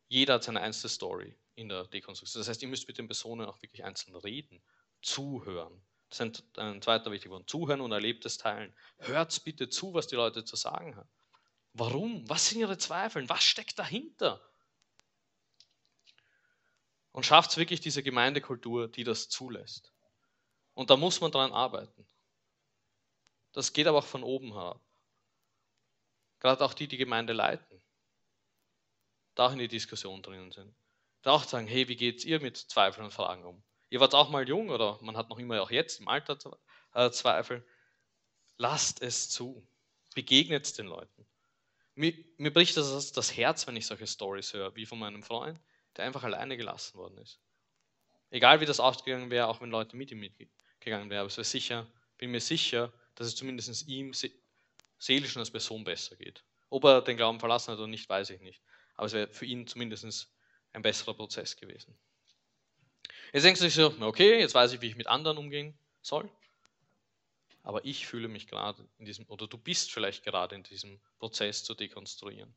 jeder 0.08 0.34
hat 0.34 0.44
seine 0.44 0.60
einzelne 0.60 0.90
Story 0.90 1.36
in 1.54 1.68
der 1.68 1.84
Dekonstruktion. 1.84 2.40
Das 2.40 2.48
heißt, 2.48 2.62
ihr 2.62 2.68
müsst 2.68 2.86
mit 2.86 2.96
den 2.96 3.08
Personen 3.08 3.46
auch 3.46 3.60
wirklich 3.60 3.84
einzeln 3.84 4.14
reden, 4.16 4.62
zuhören. 5.02 5.84
Das 6.08 6.20
ist 6.20 6.58
ein, 6.58 6.74
ein 6.74 6.82
zweiter 6.82 7.10
wichtiger 7.10 7.34
Punkt. 7.34 7.50
Zuhören 7.50 7.80
und 7.80 7.92
Erlebtes 7.92 8.38
teilen. 8.38 8.72
Hört 8.98 9.42
bitte 9.44 9.68
zu, 9.68 9.92
was 9.92 10.06
die 10.06 10.14
Leute 10.14 10.44
zu 10.44 10.54
sagen 10.54 10.96
haben. 10.96 11.08
Warum? 11.78 12.26
Was 12.28 12.48
sind 12.48 12.60
ihre 12.60 12.78
Zweifel? 12.78 13.28
Was 13.28 13.44
steckt 13.44 13.78
dahinter? 13.78 14.40
Und 17.12 17.26
schafft 17.26 17.50
es 17.50 17.56
wirklich 17.58 17.80
diese 17.80 18.02
Gemeindekultur, 18.02 18.88
die 18.88 19.04
das 19.04 19.28
zulässt. 19.28 19.92
Und 20.72 20.88
da 20.88 20.96
muss 20.96 21.20
man 21.20 21.32
dran 21.32 21.52
arbeiten. 21.52 22.06
Das 23.52 23.74
geht 23.74 23.86
aber 23.86 23.98
auch 23.98 24.06
von 24.06 24.22
oben 24.22 24.54
herab. 24.54 24.80
Gerade 26.40 26.64
auch 26.64 26.72
die, 26.72 26.88
die 26.88 26.96
Gemeinde 26.96 27.34
leiten, 27.34 27.82
da 29.34 29.46
auch 29.46 29.52
in 29.52 29.58
die 29.58 29.68
Diskussion 29.68 30.22
drinnen 30.22 30.52
sind. 30.52 30.74
Da 31.22 31.32
auch 31.32 31.44
sagen, 31.44 31.66
hey, 31.66 31.88
wie 31.88 31.96
geht 31.96 32.24
ihr 32.24 32.40
mit 32.40 32.56
Zweifeln 32.56 33.04
und 33.04 33.12
Fragen 33.12 33.44
um? 33.44 33.62
Ihr 33.90 34.00
wart 34.00 34.14
auch 34.14 34.30
mal 34.30 34.48
jung 34.48 34.70
oder 34.70 34.98
man 35.02 35.16
hat 35.16 35.28
noch 35.28 35.38
immer 35.38 35.60
auch 35.62 35.70
jetzt 35.70 36.00
im 36.00 36.08
Alter 36.08 36.38
äh, 36.94 37.10
Zweifel. 37.10 37.66
Lasst 38.56 39.02
es 39.02 39.28
zu. 39.28 39.66
Begegnet 40.14 40.78
den 40.78 40.86
Leuten. 40.86 41.26
Mir, 41.96 42.12
mir 42.36 42.52
bricht 42.52 42.76
das 42.76 43.12
das 43.12 43.36
Herz, 43.36 43.66
wenn 43.66 43.74
ich 43.74 43.86
solche 43.86 44.06
Stories 44.06 44.52
höre, 44.52 44.76
wie 44.76 44.84
von 44.84 44.98
meinem 44.98 45.22
Freund, 45.22 45.58
der 45.96 46.04
einfach 46.04 46.24
alleine 46.24 46.58
gelassen 46.58 46.98
worden 46.98 47.16
ist. 47.18 47.40
Egal 48.30 48.60
wie 48.60 48.66
das 48.66 48.80
ausgegangen 48.80 49.30
wäre, 49.30 49.48
auch 49.48 49.62
wenn 49.62 49.70
Leute 49.70 49.96
mit 49.96 50.10
ihm 50.10 50.20
mitgegangen 50.20 51.08
wären, 51.08 51.20
aber 51.20 51.28
es 51.28 51.38
wäre 51.38 51.44
sicher, 51.46 51.90
bin 52.18 52.30
mir 52.30 52.40
sicher, 52.40 52.92
dass 53.14 53.26
es 53.26 53.34
zumindest 53.34 53.88
ihm 53.88 54.12
seelisch 54.98 55.36
und 55.36 55.40
als 55.40 55.50
Person 55.50 55.84
besser 55.84 56.16
geht. 56.16 56.44
Ob 56.68 56.84
er 56.84 57.00
den 57.00 57.16
Glauben 57.16 57.40
verlassen 57.40 57.72
hat 57.72 57.78
oder 57.78 57.88
nicht, 57.88 58.08
weiß 58.08 58.28
ich 58.30 58.42
nicht. 58.42 58.60
Aber 58.96 59.06
es 59.06 59.14
wäre 59.14 59.28
für 59.28 59.46
ihn 59.46 59.66
zumindest 59.66 60.28
ein 60.72 60.82
besserer 60.82 61.14
Prozess 61.14 61.56
gewesen. 61.56 61.98
Jetzt 63.32 63.44
denkst 63.44 63.60
du 63.60 63.66
dich 63.66 63.74
so, 63.74 63.94
okay, 64.00 64.38
jetzt 64.38 64.54
weiß 64.54 64.72
ich, 64.74 64.82
wie 64.82 64.88
ich 64.88 64.96
mit 64.96 65.06
anderen 65.06 65.38
umgehen 65.38 65.78
soll 66.02 66.30
aber 67.66 67.84
ich 67.84 68.06
fühle 68.06 68.28
mich 68.28 68.46
gerade 68.46 68.88
in 68.96 69.06
diesem, 69.06 69.26
oder 69.26 69.48
du 69.48 69.58
bist 69.58 69.90
vielleicht 69.90 70.22
gerade 70.22 70.54
in 70.54 70.62
diesem 70.62 71.00
Prozess 71.18 71.64
zu 71.64 71.74
dekonstruieren. 71.74 72.54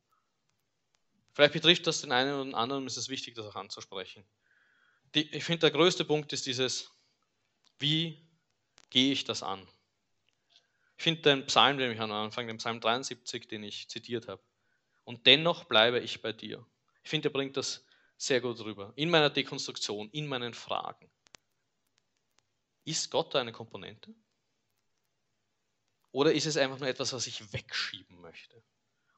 Vielleicht 1.34 1.54
betrifft 1.54 1.88
das 1.88 2.02
den 2.02 2.12
einen 2.12 2.32
oder 2.32 2.44
den 2.44 2.54
anderen, 2.54 2.86
ist 2.86 2.96
es 2.96 3.10
wichtig, 3.10 3.34
das 3.34 3.48
auch 3.48 3.56
anzusprechen. 3.56 4.24
Die, 5.16 5.28
ich 5.36 5.44
finde, 5.44 5.62
der 5.62 5.72
größte 5.72 6.06
Punkt 6.06 6.32
ist 6.32 6.46
dieses, 6.46 6.92
wie 7.80 8.24
gehe 8.92 9.12
ich 9.12 9.24
das 9.24 9.42
an? 9.42 9.68
Ich 10.96 11.04
finde 11.04 11.24
den 11.24 11.48
Psalm, 11.48 11.80
den 11.80 11.92
ich 11.92 12.00
am 12.00 12.12
Anfang, 12.12 12.46
den 12.46 12.58
Psalm 12.58 12.80
73, 12.80 13.48
den 13.48 13.64
ich 13.64 13.90
zitiert 13.90 14.28
habe. 14.28 14.44
Und 15.06 15.26
dennoch 15.26 15.64
bleibe 15.64 16.00
ich 16.02 16.22
bei 16.22 16.34
dir. 16.34 16.64
Ich 17.04 17.10
finde, 17.10 17.30
er 17.30 17.32
bringt 17.32 17.58
das 17.58 17.84
sehr 18.16 18.42
gut 18.42 18.60
rüber. 18.60 18.94
In 18.96 19.10
meiner 19.10 19.32
Dekonstruktion, 19.32 20.12
in 20.12 20.28
meinen 20.28 20.54
Fragen. 20.54 21.10
Ist 22.86 23.10
Gott 23.10 23.36
eine 23.36 23.52
Komponente? 23.52 24.14
Oder 26.12 26.34
ist 26.34 26.46
es 26.46 26.58
einfach 26.58 26.80
nur 26.80 26.90
etwas, 26.90 27.14
was 27.14 27.28
ich 27.28 27.54
wegschieben 27.54 28.20
möchte? 28.22 28.64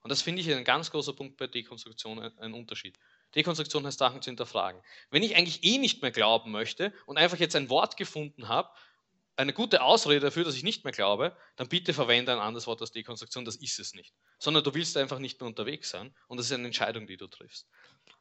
Und 0.01 0.09
das 0.09 0.21
finde 0.21 0.41
ich 0.41 0.51
ein 0.51 0.63
ganz 0.63 0.91
großer 0.91 1.13
Punkt 1.13 1.37
bei 1.37 1.47
Dekonstruktion, 1.47 2.19
ein 2.19 2.53
Unterschied. 2.53 2.97
Dekonstruktion 3.35 3.85
heißt 3.85 3.99
Sachen 3.99 4.21
zu 4.21 4.29
hinterfragen. 4.29 4.81
Wenn 5.09 5.23
ich 5.23 5.35
eigentlich 5.35 5.63
eh 5.63 5.77
nicht 5.77 6.01
mehr 6.01 6.11
glauben 6.11 6.51
möchte 6.51 6.93
und 7.05 7.17
einfach 7.17 7.37
jetzt 7.37 7.55
ein 7.55 7.69
Wort 7.69 7.97
gefunden 7.97 8.47
habe, 8.47 8.71
eine 9.37 9.53
gute 9.53 9.81
Ausrede 9.81 10.19
dafür, 10.19 10.43
dass 10.43 10.55
ich 10.55 10.63
nicht 10.63 10.83
mehr 10.83 10.91
glaube, 10.91 11.35
dann 11.55 11.69
bitte 11.69 11.93
verwende 11.93 12.31
ein 12.33 12.39
anderes 12.39 12.67
Wort 12.67 12.81
als 12.81 12.91
Dekonstruktion, 12.91 13.45
das 13.45 13.55
ist 13.55 13.79
es 13.79 13.93
nicht. 13.93 14.13
Sondern 14.39 14.63
du 14.63 14.73
willst 14.73 14.97
einfach 14.97 15.19
nicht 15.19 15.39
mehr 15.39 15.47
unterwegs 15.47 15.89
sein 15.89 16.13
und 16.27 16.37
das 16.37 16.47
ist 16.47 16.51
eine 16.51 16.65
Entscheidung, 16.65 17.07
die 17.07 17.17
du 17.17 17.27
triffst. 17.27 17.69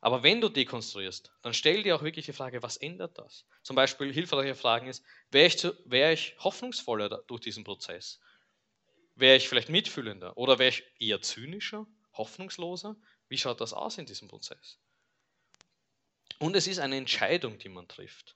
Aber 0.00 0.22
wenn 0.22 0.40
du 0.40 0.48
dekonstruierst, 0.48 1.33
dann 1.42 1.52
stell 1.52 1.83
dir 1.83 1.96
auch 1.96 2.02
wirklich 2.02 2.26
die 2.26 2.33
Frage, 2.33 2.62
was 2.62 2.76
ändert 2.76 3.18
das? 3.18 3.44
Zum 3.62 3.76
Beispiel 3.76 4.12
hilfreiche 4.12 4.54
Fragen 4.54 4.87
ist, 4.87 5.04
wäre 5.30 5.46
ich, 5.46 5.66
wär 5.85 6.12
ich 6.12 6.37
hoffnungsvoller 6.38 7.09
durch 7.26 7.40
diesen 7.40 7.64
Prozess? 7.64 8.20
Wäre 9.20 9.37
ich 9.37 9.50
vielleicht 9.50 9.68
mitfühlender 9.68 10.35
oder 10.38 10.59
wäre 10.59 10.70
ich 10.70 10.83
eher 10.98 11.20
zynischer, 11.20 11.87
hoffnungsloser? 12.14 12.96
Wie 13.28 13.37
schaut 13.37 13.61
das 13.61 13.74
aus 13.74 13.98
in 13.98 14.06
diesem 14.06 14.28
Prozess? 14.28 14.78
Und 16.38 16.56
es 16.56 16.66
ist 16.66 16.78
eine 16.78 16.96
Entscheidung, 16.96 17.59
die 17.59 17.68
man 17.68 17.87
trifft. 17.87 18.35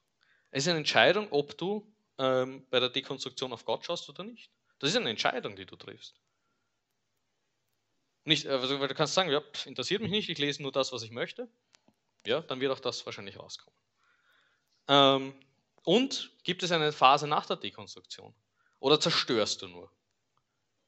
Es 0.51 0.65
ist 0.65 0.69
eine 0.69 0.81
Entscheidung, 0.81 1.29
ob 1.31 1.57
du 1.57 1.91
ähm, 2.19 2.67
bei 2.69 2.81
der 2.81 2.91
Dekonstruktion 2.91 3.55
auf 3.55 3.65
Gott 3.65 3.87
schaust 3.87 4.11
oder 4.11 4.25
nicht. 4.25 4.51
Das 4.79 4.91
ist 4.91 4.97
eine 4.97 5.09
Entscheidung, 5.09 5.57
die 5.57 5.65
du 5.65 5.75
triffst. 5.77 6.21
Nicht, 8.25 8.47
also, 8.47 8.79
weil 8.79 8.89
du 8.89 8.95
kannst 8.95 9.15
sagen, 9.15 9.31
ja, 9.31 9.43
interessiert 9.65 10.03
mich 10.03 10.11
nicht, 10.11 10.29
ich 10.29 10.39
lese 10.39 10.63
nur 10.63 10.73
das, 10.73 10.93
was 10.93 11.03
ich 11.03 11.11
möchte. 11.11 11.49
Ja, 12.27 12.43
dann 12.43 12.61
wird 12.61 12.73
auch 12.73 12.81
das 12.81 13.07
wahrscheinlich 13.07 13.39
rauskommen. 13.39 13.79
Ähm, 14.89 15.35
und 15.83 16.31
gibt 16.43 16.63
es 16.63 16.73
eine 16.73 16.93
Phase 16.93 17.27
nach 17.27 17.47
der 17.47 17.57
Dekonstruktion? 17.57 18.35
Oder 18.81 19.01
zerstörst 19.01 19.63
du 19.63 19.69
nur? 19.69 19.91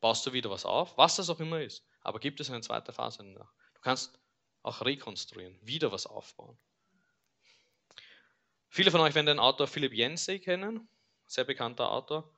Baust 0.00 0.26
du 0.26 0.32
wieder 0.32 0.50
was 0.50 0.64
auf? 0.64 0.96
Was 0.96 1.16
das 1.16 1.30
auch 1.30 1.40
immer 1.40 1.60
ist. 1.60 1.84
Aber 2.02 2.20
gibt 2.20 2.40
es 2.40 2.50
eine 2.50 2.60
zweite 2.60 2.92
Phase 2.92 3.18
danach? 3.18 3.52
Du 3.74 3.80
kannst 3.80 4.18
auch 4.62 4.84
rekonstruieren, 4.84 5.58
wieder 5.62 5.92
was 5.92 6.06
aufbauen. 6.06 6.58
Viele 8.68 8.90
von 8.90 9.00
euch 9.00 9.14
werden 9.14 9.26
den 9.26 9.38
Autor 9.38 9.66
Philip 9.66 9.92
Yancey 9.94 10.38
kennen, 10.38 10.88
sehr 11.26 11.44
bekannter 11.44 11.90
Autor, 11.90 12.30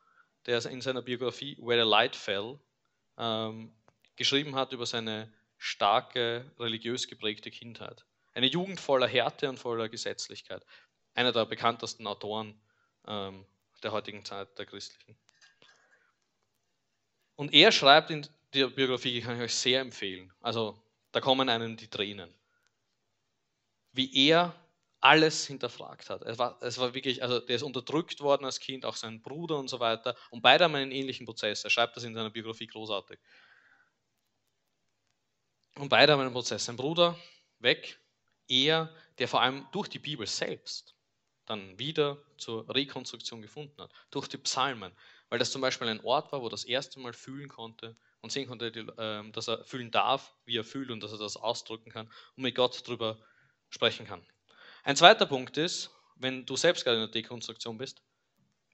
der 0.46 0.64
in 0.66 0.80
seiner 0.80 1.02
Biografie 1.02 1.56
Where 1.60 1.82
the 1.82 1.90
Light 1.90 2.14
Fell 2.14 2.58
ähm, 3.16 3.74
geschrieben 4.16 4.54
hat 4.54 4.72
über 4.72 4.86
seine 4.86 5.32
starke, 5.56 6.50
religiös 6.58 7.08
geprägte 7.08 7.50
Kindheit. 7.50 8.04
Eine 8.34 8.46
Jugend 8.46 8.78
voller 8.78 9.08
Härte 9.08 9.48
und 9.48 9.58
voller 9.58 9.88
Gesetzlichkeit. 9.88 10.64
Einer 11.14 11.32
der 11.32 11.44
bekanntesten 11.44 12.06
Autoren 12.06 12.60
ähm, 13.06 13.44
der 13.82 13.92
heutigen 13.92 14.24
Zeit, 14.24 14.56
der 14.58 14.66
christlichen. 14.66 15.18
Und 17.38 17.54
er 17.54 17.70
schreibt 17.70 18.10
in 18.10 18.26
der 18.52 18.66
Biografie, 18.66 19.12
die 19.12 19.20
kann 19.20 19.36
ich 19.36 19.42
euch 19.42 19.54
sehr 19.54 19.80
empfehlen. 19.80 20.32
Also 20.40 20.82
da 21.12 21.20
kommen 21.20 21.48
einem 21.48 21.76
die 21.76 21.86
Tränen. 21.86 22.34
Wie 23.92 24.28
er 24.28 24.56
alles 25.00 25.46
hinterfragt 25.46 26.10
hat. 26.10 26.22
Es 26.22 26.36
war, 26.36 26.60
es 26.60 26.78
war 26.78 26.94
wirklich, 26.94 27.22
also 27.22 27.38
der 27.38 27.54
ist 27.54 27.62
unterdrückt 27.62 28.20
worden 28.20 28.44
als 28.44 28.58
Kind, 28.58 28.84
auch 28.84 28.96
sein 28.96 29.22
Bruder 29.22 29.56
und 29.56 29.68
so 29.68 29.78
weiter. 29.78 30.16
Und 30.30 30.42
beide 30.42 30.64
haben 30.64 30.74
einen 30.74 30.90
ähnlichen 30.90 31.26
Prozess. 31.26 31.62
Er 31.62 31.70
schreibt 31.70 31.96
das 31.96 32.02
in 32.02 32.12
seiner 32.12 32.30
Biografie 32.30 32.66
großartig. 32.66 33.20
Und 35.76 35.90
beide 35.90 36.14
haben 36.14 36.20
einen 36.20 36.32
Prozess. 36.32 36.64
Sein 36.64 36.76
Bruder 36.76 37.16
weg, 37.60 38.00
er, 38.48 38.92
der 39.18 39.28
vor 39.28 39.42
allem 39.42 39.68
durch 39.70 39.86
die 39.86 40.00
Bibel 40.00 40.26
selbst 40.26 40.96
dann 41.46 41.78
wieder 41.78 42.20
zur 42.36 42.68
Rekonstruktion 42.68 43.42
gefunden 43.42 43.80
hat, 43.80 43.92
durch 44.10 44.26
die 44.26 44.38
Psalmen, 44.38 44.92
weil 45.28 45.38
das 45.38 45.50
zum 45.50 45.60
Beispiel 45.60 45.88
ein 45.88 46.00
Ort 46.00 46.32
war, 46.32 46.42
wo 46.42 46.48
das 46.48 46.64
erste 46.64 47.00
Mal 47.00 47.12
fühlen 47.12 47.48
konnte 47.48 47.96
und 48.20 48.32
sehen 48.32 48.48
konnte, 48.48 48.72
ähm, 48.98 49.32
dass 49.32 49.48
er 49.48 49.64
fühlen 49.64 49.90
darf, 49.90 50.34
wie 50.44 50.56
er 50.56 50.64
fühlt 50.64 50.90
und 50.90 51.02
dass 51.02 51.12
er 51.12 51.18
das 51.18 51.36
ausdrücken 51.36 51.90
kann 51.90 52.06
und 52.36 52.42
mit 52.42 52.54
Gott 52.54 52.86
darüber 52.86 53.18
sprechen 53.70 54.06
kann. 54.06 54.24
Ein 54.84 54.96
zweiter 54.96 55.26
Punkt 55.26 55.56
ist, 55.56 55.90
wenn 56.16 56.46
du 56.46 56.56
selbst 56.56 56.84
gerade 56.84 56.96
in 56.96 57.02
der 57.02 57.10
Dekonstruktion 57.10 57.78
bist, 57.78 58.02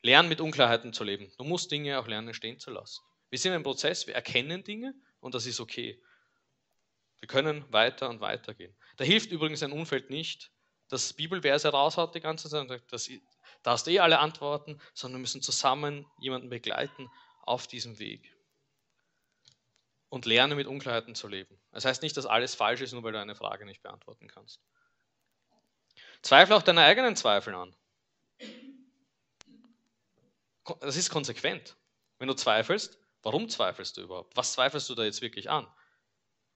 lernen 0.03 0.29
mit 0.29 0.41
Unklarheiten 0.41 0.93
zu 0.93 1.05
leben. 1.05 1.33
Du 1.39 1.45
musst 1.45 1.71
Dinge 1.71 1.99
auch 1.99 2.07
lernen 2.07 2.35
stehen 2.35 2.59
zu 2.59 2.71
lassen. 2.71 3.03
Wir 3.31 3.39
sind 3.39 3.53
im 3.53 3.63
Prozess, 3.63 4.07
wir 4.07 4.15
erkennen 4.15 4.63
Dinge 4.63 4.95
und 5.21 5.35
das 5.35 5.47
ist 5.47 5.61
okay. 5.61 6.01
Wir 7.21 7.27
können 7.27 7.65
weiter 7.73 8.11
und 8.11 8.21
weiter 8.21 8.55
gehen. 8.55 8.77
Da 8.97 9.05
hilft 9.05 9.31
übrigens 9.31 9.63
ein 9.63 9.73
Umfeld 9.73 10.11
nicht, 10.11 10.53
das 10.89 11.15
Bibelverse 11.15 11.69
raushaut 11.69 12.15
die 12.15 12.21
ganze 12.21 12.49
Zeit 12.49 12.63
und 12.63 12.69
sagt, 12.69 12.93
das, 12.93 13.09
da 13.65 13.73
hast 13.73 13.87
du 13.87 13.91
eh 13.91 13.99
alle 13.99 14.19
Antworten, 14.19 14.79
sondern 14.93 15.19
wir 15.19 15.23
müssen 15.23 15.43
zusammen 15.43 16.07
jemanden 16.21 16.51
begleiten 16.51 17.11
auf 17.43 17.67
diesem 17.67 17.99
Weg. 17.99 18.37
Und 20.11 20.27
lernen 20.27 20.57
mit 20.57 20.69
Unklarheiten 20.69 21.15
zu 21.15 21.27
leben. 21.27 21.59
Das 21.73 21.85
heißt 21.85 22.03
nicht, 22.03 22.17
dass 22.17 22.27
alles 22.27 22.55
falsch 22.55 22.83
ist, 22.83 22.93
nur 22.93 23.03
weil 23.03 23.13
du 23.13 23.21
eine 23.21 23.35
Frage 23.35 23.65
nicht 23.65 23.83
beantworten 23.83 24.29
kannst. 24.29 24.61
Zweifle 26.23 26.55
auch 26.55 26.63
deine 26.63 26.83
eigenen 26.83 27.17
Zweifel 27.17 27.55
an. 27.55 27.75
Das 30.81 30.97
ist 30.97 31.11
konsequent. 31.11 31.77
Wenn 32.19 32.29
du 32.29 32.35
zweifelst, 32.35 32.99
warum 33.23 33.49
zweifelst 33.49 33.97
du 33.97 34.03
überhaupt? 34.03 34.37
Was 34.37 34.53
zweifelst 34.53 34.89
du 34.91 34.95
da 34.95 35.05
jetzt 35.05 35.23
wirklich 35.23 35.51
an? 35.51 35.67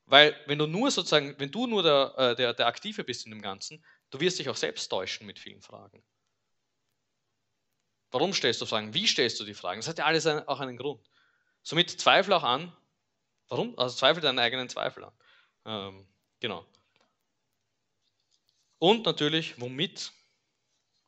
Weil 0.04 0.38
wenn 0.46 0.58
du 0.58 0.66
nur 0.66 0.90
sozusagen, 0.90 1.34
wenn 1.38 1.50
du 1.50 1.66
nur 1.66 1.82
der, 1.82 2.14
äh, 2.16 2.36
der, 2.36 2.52
der 2.52 2.66
Aktive 2.66 3.02
bist 3.02 3.24
in 3.24 3.30
dem 3.30 3.42
Ganzen, 3.42 3.82
du 4.10 4.20
wirst 4.20 4.38
dich 4.38 4.48
auch 4.50 4.56
selbst 4.56 4.88
täuschen 4.88 5.26
mit 5.26 5.38
vielen 5.38 5.62
Fragen. 5.62 6.04
Warum 8.10 8.32
stellst 8.32 8.60
du 8.60 8.66
Fragen? 8.66 8.94
Wie 8.94 9.06
stellst 9.06 9.38
du 9.40 9.44
die 9.44 9.54
Fragen? 9.54 9.80
Das 9.80 9.88
hat 9.88 9.98
ja 9.98 10.04
alles 10.04 10.26
auch 10.26 10.60
einen 10.60 10.76
Grund. 10.76 11.00
Somit 11.62 11.90
zweifle 11.90 12.36
auch 12.36 12.42
an. 12.42 12.72
Warum? 13.48 13.78
Also 13.78 13.96
zweifle 13.96 14.22
deinen 14.22 14.38
eigenen 14.38 14.68
Zweifel 14.68 15.04
an. 15.04 15.12
Ähm, 15.66 16.06
genau. 16.40 16.66
Und 18.78 19.04
natürlich, 19.04 19.60
womit 19.60 20.12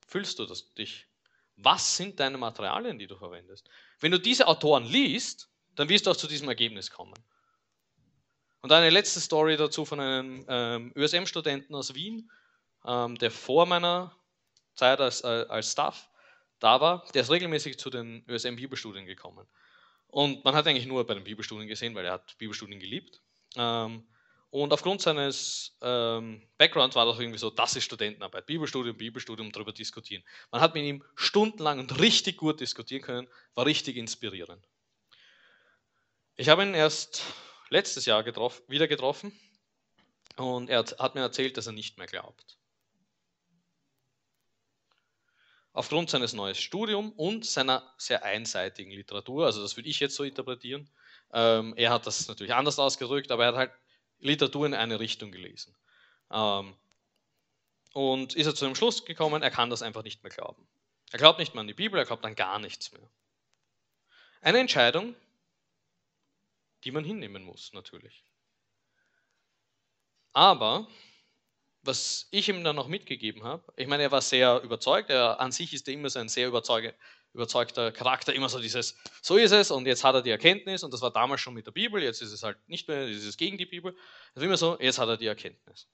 fühlst 0.06 0.38
du 0.38 0.46
das, 0.46 0.74
dich? 0.74 1.06
Was 1.56 1.96
sind 1.96 2.18
deine 2.18 2.38
Materialien, 2.38 2.98
die 2.98 3.06
du 3.06 3.16
verwendest? 3.16 3.68
Wenn 4.00 4.12
du 4.12 4.18
diese 4.18 4.46
Autoren 4.46 4.84
liest, 4.84 5.48
dann 5.76 5.88
wirst 5.88 6.06
du 6.06 6.10
auch 6.10 6.16
zu 6.16 6.26
diesem 6.26 6.48
Ergebnis 6.48 6.90
kommen. 6.90 7.14
Und 8.62 8.72
eine 8.72 8.90
letzte 8.90 9.20
Story 9.20 9.56
dazu 9.56 9.84
von 9.84 10.00
einem 10.00 10.44
ähm, 10.48 10.92
ÖSM-Studenten 10.94 11.74
aus 11.74 11.94
Wien, 11.94 12.30
ähm, 12.84 13.16
der 13.16 13.30
vor 13.30 13.66
meiner 13.66 14.14
Zeit 14.74 15.00
als, 15.00 15.22
äh, 15.22 15.46
als 15.48 15.72
Staff 15.72 16.09
da 16.60 16.80
war. 16.80 17.04
Der 17.14 17.22
ist 17.22 17.30
regelmäßig 17.30 17.78
zu 17.78 17.90
den 17.90 18.24
ÖSM-Bibelstudien 18.28 19.06
gekommen. 19.06 19.46
Und 20.06 20.44
man 20.44 20.54
hat 20.54 20.66
eigentlich 20.66 20.86
nur 20.86 21.06
bei 21.06 21.14
den 21.14 21.24
Bibelstudien 21.24 21.68
gesehen, 21.68 21.94
weil 21.94 22.04
er 22.04 22.12
hat 22.12 22.36
Bibelstudien 22.38 22.80
geliebt. 22.80 23.20
Ähm, 23.56 24.04
und 24.50 24.72
aufgrund 24.72 25.00
seines 25.00 25.76
ähm, 25.80 26.42
Backgrounds 26.58 26.96
war 26.96 27.06
das 27.06 27.20
irgendwie 27.20 27.38
so, 27.38 27.50
das 27.50 27.76
ist 27.76 27.84
Studentenarbeit, 27.84 28.46
Bibelstudium, 28.46 28.96
Bibelstudium, 28.96 29.52
darüber 29.52 29.72
diskutieren. 29.72 30.24
Man 30.50 30.60
hat 30.60 30.74
mit 30.74 30.84
ihm 30.84 31.04
stundenlang 31.14 31.78
und 31.78 32.00
richtig 32.00 32.36
gut 32.36 32.58
diskutieren 32.58 33.02
können, 33.02 33.28
war 33.54 33.64
richtig 33.64 33.96
inspirierend. 33.96 34.66
Ich 36.34 36.48
habe 36.48 36.64
ihn 36.64 36.74
erst 36.74 37.22
letztes 37.68 38.06
Jahr 38.06 38.24
getroffen, 38.24 38.64
wieder 38.66 38.88
getroffen 38.88 39.32
und 40.36 40.68
er 40.68 40.84
hat 40.98 41.14
mir 41.14 41.20
erzählt, 41.20 41.56
dass 41.56 41.68
er 41.68 41.72
nicht 41.72 41.98
mehr 41.98 42.08
glaubt. 42.08 42.59
Aufgrund 45.72 46.10
seines 46.10 46.32
neuen 46.32 46.54
Studiums 46.54 47.12
und 47.16 47.46
seiner 47.46 47.94
sehr 47.96 48.24
einseitigen 48.24 48.90
Literatur, 48.90 49.46
also 49.46 49.62
das 49.62 49.76
würde 49.76 49.88
ich 49.88 50.00
jetzt 50.00 50.16
so 50.16 50.24
interpretieren, 50.24 50.90
ähm, 51.32 51.74
er 51.76 51.90
hat 51.90 52.06
das 52.06 52.26
natürlich 52.26 52.54
anders 52.54 52.78
ausgedrückt, 52.78 53.30
aber 53.30 53.44
er 53.44 53.48
hat 53.48 53.56
halt 53.56 53.72
Literatur 54.18 54.66
in 54.66 54.74
eine 54.74 54.98
Richtung 54.98 55.30
gelesen. 55.30 55.76
Ähm, 56.32 56.76
und 57.92 58.34
ist 58.34 58.46
er 58.46 58.54
zu 58.54 58.64
dem 58.64 58.74
Schluss 58.74 59.04
gekommen, 59.04 59.42
er 59.42 59.50
kann 59.50 59.70
das 59.70 59.82
einfach 59.82 60.02
nicht 60.02 60.22
mehr 60.22 60.30
glauben. 60.30 60.68
Er 61.12 61.18
glaubt 61.18 61.38
nicht 61.38 61.54
mehr 61.54 61.60
an 61.60 61.66
die 61.66 61.74
Bibel, 61.74 61.98
er 61.98 62.06
glaubt 62.06 62.24
an 62.24 62.36
gar 62.36 62.58
nichts 62.58 62.92
mehr. 62.92 63.08
Eine 64.40 64.58
Entscheidung, 64.58 65.14
die 66.84 66.92
man 66.92 67.04
hinnehmen 67.04 67.42
muss, 67.42 67.72
natürlich. 67.72 68.24
Aber, 70.32 70.86
was 71.82 72.28
ich 72.30 72.48
ihm 72.48 72.62
dann 72.62 72.76
noch 72.76 72.88
mitgegeben 72.88 73.44
habe, 73.44 73.72
ich 73.76 73.86
meine, 73.86 74.02
er 74.02 74.12
war 74.12 74.20
sehr 74.20 74.60
überzeugt, 74.62 75.10
er 75.10 75.40
an 75.40 75.52
sich 75.52 75.72
ist 75.72 75.88
er 75.88 75.94
immer 75.94 76.10
so 76.10 76.18
ein 76.18 76.28
sehr 76.28 76.48
überzeugter 76.48 77.92
Charakter, 77.92 78.34
immer 78.34 78.48
so 78.48 78.60
dieses, 78.60 78.96
so 79.22 79.36
ist 79.36 79.52
es 79.52 79.70
und 79.70 79.86
jetzt 79.86 80.04
hat 80.04 80.14
er 80.14 80.22
die 80.22 80.30
Erkenntnis 80.30 80.82
und 80.82 80.92
das 80.92 81.00
war 81.00 81.10
damals 81.10 81.40
schon 81.40 81.54
mit 81.54 81.66
der 81.66 81.72
Bibel, 81.72 82.02
jetzt 82.02 82.20
ist 82.22 82.32
es 82.32 82.42
halt 82.42 82.58
nicht 82.68 82.86
mehr, 82.88 83.08
jetzt 83.08 83.22
ist 83.22 83.28
es 83.28 83.36
gegen 83.36 83.56
die 83.56 83.66
Bibel, 83.66 83.96
also 84.34 84.46
immer 84.46 84.56
so, 84.56 84.78
jetzt 84.80 84.98
hat 84.98 85.08
er 85.08 85.16
die 85.16 85.26
Erkenntnis. 85.26 85.88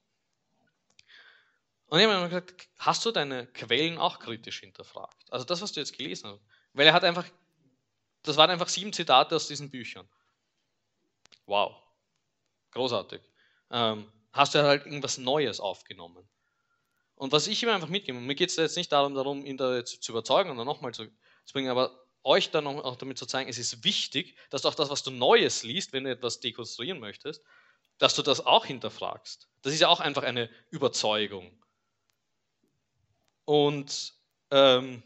Und 1.89 2.01
ich 2.01 2.07
habe 2.07 2.29
gesagt, 2.29 2.69
hast 2.79 3.05
du 3.05 3.13
deine 3.13 3.47
Quellen 3.47 3.99
auch 3.99 4.19
kritisch 4.19 4.61
hinterfragt? 4.61 5.31
Also 5.31 5.47
das, 5.47 5.63
was 5.63 5.73
du 5.73 5.81
jetzt 5.81 5.97
gelesen 5.97 6.31
hast. 6.31 6.41
Weil 6.73 6.87
er 6.89 6.93
hat 6.93 7.05
einfach, 7.05 7.25
das 8.23 8.37
waren 8.37 8.51
einfach 8.51 8.69
sieben 8.69 8.93
Zitate 8.93 9.37
aus 9.37 9.47
diesen 9.47 9.71
Büchern. 9.71 10.09
Wow, 11.47 11.77
großartig. 12.73 13.21
Ähm, 13.71 14.11
hast 14.37 14.55
du 14.55 14.63
halt 14.63 14.87
irgendwas 14.87 15.19
Neues 15.19 15.61
aufgenommen. 15.61 16.29
Und 17.17 17.33
was 17.33 17.47
ich 17.47 17.63
ihm 17.63 17.71
einfach 17.71 17.89
mitgebe, 17.89 18.19
mir 18.21 18.35
geht 18.35 18.51
es 18.51 18.57
jetzt 18.57 18.77
nicht 18.77 18.93
darum, 18.93 19.15
darum, 19.15 19.45
ihn 19.45 19.57
da 19.57 19.77
jetzt 19.77 20.03
zu 20.03 20.13
überzeugen 20.13 20.51
oder 20.51 20.65
nochmal 20.65 20.93
zu, 20.95 21.07
zu 21.45 21.53
bringen, 21.53 21.71
aber 21.71 22.05
euch 22.23 22.51
dann 22.51 22.67
auch 22.67 22.97
damit 22.97 23.19
zu 23.19 23.27
zeigen, 23.27 23.49
es 23.51 23.59
ist 23.59 23.85
wichtig, 23.85 24.37
dass 24.51 24.63
du 24.63 24.69
auch 24.69 24.75
das, 24.75 24.91
was 24.91 25.03
du 25.03 25.11
Neues 25.11 25.63
liest, 25.63 25.93
wenn 25.93 26.05
du 26.05 26.11
etwas 26.11 26.41
dekonstruieren 26.41 27.01
möchtest, 27.01 27.43
dass 27.99 28.15
du 28.15 28.23
das 28.23 28.45
auch 28.45 28.67
hinterfragst. 28.67 29.49
Das 29.63 29.73
ist 29.73 29.81
ja 29.81 29.89
auch 29.89 30.01
einfach 30.01 30.25
eine 30.25 30.51
Überzeugung. 30.71 31.63
Und 33.45 34.15
ähm, 34.51 35.03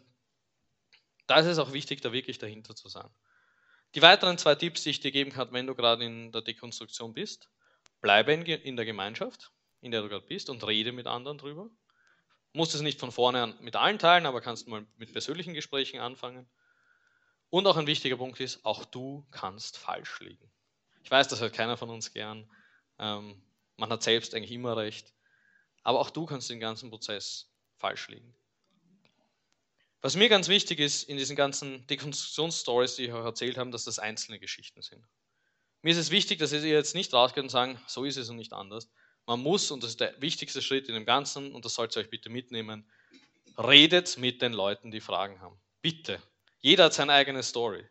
Da 1.27 1.39
ist 1.41 1.47
es 1.47 1.59
auch 1.59 1.73
wichtig, 1.73 2.03
da 2.03 2.13
wirklich 2.13 2.37
dahinter 2.39 2.75
zu 2.75 2.89
sein. 2.91 3.09
Die 3.95 4.03
weiteren 4.03 4.39
zwei 4.39 4.55
Tipps, 4.57 4.83
die 4.83 4.91
ich 4.91 5.01
dir 5.01 5.13
geben 5.13 5.33
kann, 5.33 5.53
wenn 5.53 5.67
du 5.67 5.75
gerade 5.75 6.05
in 6.05 6.33
der 6.33 6.43
Dekonstruktion 6.43 7.15
bist, 7.15 7.49
bleibe 8.01 8.33
in 8.33 8.77
der 8.77 8.85
Gemeinschaft, 8.85 9.53
in 9.81 9.91
der 9.91 10.03
du 10.03 10.09
gerade 10.09 10.27
bist 10.27 10.51
und 10.51 10.67
rede 10.67 10.93
mit 10.93 11.07
anderen 11.07 11.39
drüber. 11.39 11.71
Musst 12.53 12.75
es 12.75 12.81
nicht 12.81 12.99
von 12.99 13.13
vorne 13.13 13.43
an 13.43 13.59
mit 13.61 13.77
allen 13.77 13.99
teilen, 13.99 14.27
aber 14.27 14.41
kannst 14.41 14.67
mal 14.67 14.87
mit 14.97 15.13
persönlichen 15.13 15.55
Gesprächen 15.55 16.01
anfangen. 16.01 16.49
Und 17.49 17.67
auch 17.67 17.77
ein 17.77 17.87
wichtiger 17.87 18.17
Punkt 18.17 18.41
ist, 18.41 18.65
auch 18.65 18.85
du 18.85 19.27
kannst 19.31 19.79
falsch 19.79 20.21
liegen. 20.21 20.51
Ich 21.03 21.11
weiß, 21.11 21.29
das 21.29 21.41
hört 21.41 21.53
keiner 21.53 21.77
von 21.77 21.91
uns 21.91 22.13
gern. 22.13 22.49
Ähm, 22.99 23.43
man 23.77 23.91
hat 23.91 24.03
selbst 24.03 24.35
eigentlich 24.35 24.53
immer 24.53 24.77
recht. 24.77 25.13
Aber 25.83 26.01
auch 26.01 26.11
du 26.11 26.27
kannst 26.27 26.51
den 26.51 26.61
ganzen 26.61 26.91
Prozess 26.91 27.51
falsch 27.77 28.09
liegen. 28.09 28.35
Was 30.03 30.17
mir 30.17 30.29
ganz 30.29 30.49
wichtig 30.49 30.79
ist 30.79 31.05
in 31.05 31.17
diesen 31.17 31.37
ganzen 31.37 31.87
Dekonstruktionsstories, 31.87 32.97
die 32.97 33.07
ich 33.07 33.13
euch 33.13 33.25
erzählt 33.25 33.59
habe, 33.59 33.71
dass 33.71 33.85
das 33.85 33.99
einzelne 33.99 34.39
Geschichten 34.39 34.83
sind. 34.83 35.05
Mir 35.83 35.91
ist 35.91 35.99
es 35.99 36.11
wichtig, 36.11 36.39
dass 36.39 36.53
ihr 36.53 36.61
jetzt 36.61 36.95
nicht 36.95 37.13
rausgeht 37.13 37.43
und 37.43 37.49
sagen, 37.49 37.81
so 37.87 38.05
ist 38.05 38.17
es 38.17 38.29
und 38.29 38.37
nicht 38.37 38.53
anders. 38.53 38.89
Man 39.27 39.41
muss, 39.41 39.71
und 39.71 39.83
das 39.83 39.91
ist 39.91 40.01
der 40.01 40.21
wichtigste 40.21 40.61
Schritt 40.61 40.89
in 40.89 40.95
dem 40.95 41.07
Ganzen, 41.07 41.53
und 41.53 41.65
das 41.65 41.75
sollt 41.75 41.97
ihr 41.97 42.01
euch 42.01 42.11
bitte 42.11 42.29
mitnehmen, 42.29 42.91
redet 43.57 44.19
mit 44.19 44.43
den 44.43 44.53
Leuten, 44.53 44.91
die 44.91 45.01
Fragen 45.01 45.41
haben. 45.41 45.59
Bitte. 45.81 46.21
Jeder 46.61 46.85
hat 46.85 46.95
seine 46.95 47.13
eigene 47.13 47.43
Story. 47.43 47.89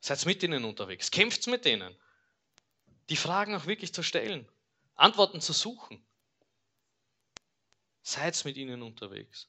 Seid 0.00 0.24
mit 0.26 0.42
ihnen 0.42 0.64
unterwegs. 0.64 1.10
Kämpft 1.10 1.46
mit 1.46 1.64
denen. 1.64 1.94
Die 3.10 3.16
Fragen 3.16 3.54
auch 3.54 3.66
wirklich 3.66 3.92
zu 3.92 4.02
stellen. 4.02 4.48
Antworten 4.94 5.40
zu 5.40 5.52
suchen. 5.52 6.04
Seid 8.02 8.44
mit 8.44 8.56
ihnen 8.56 8.82
unterwegs. 8.82 9.48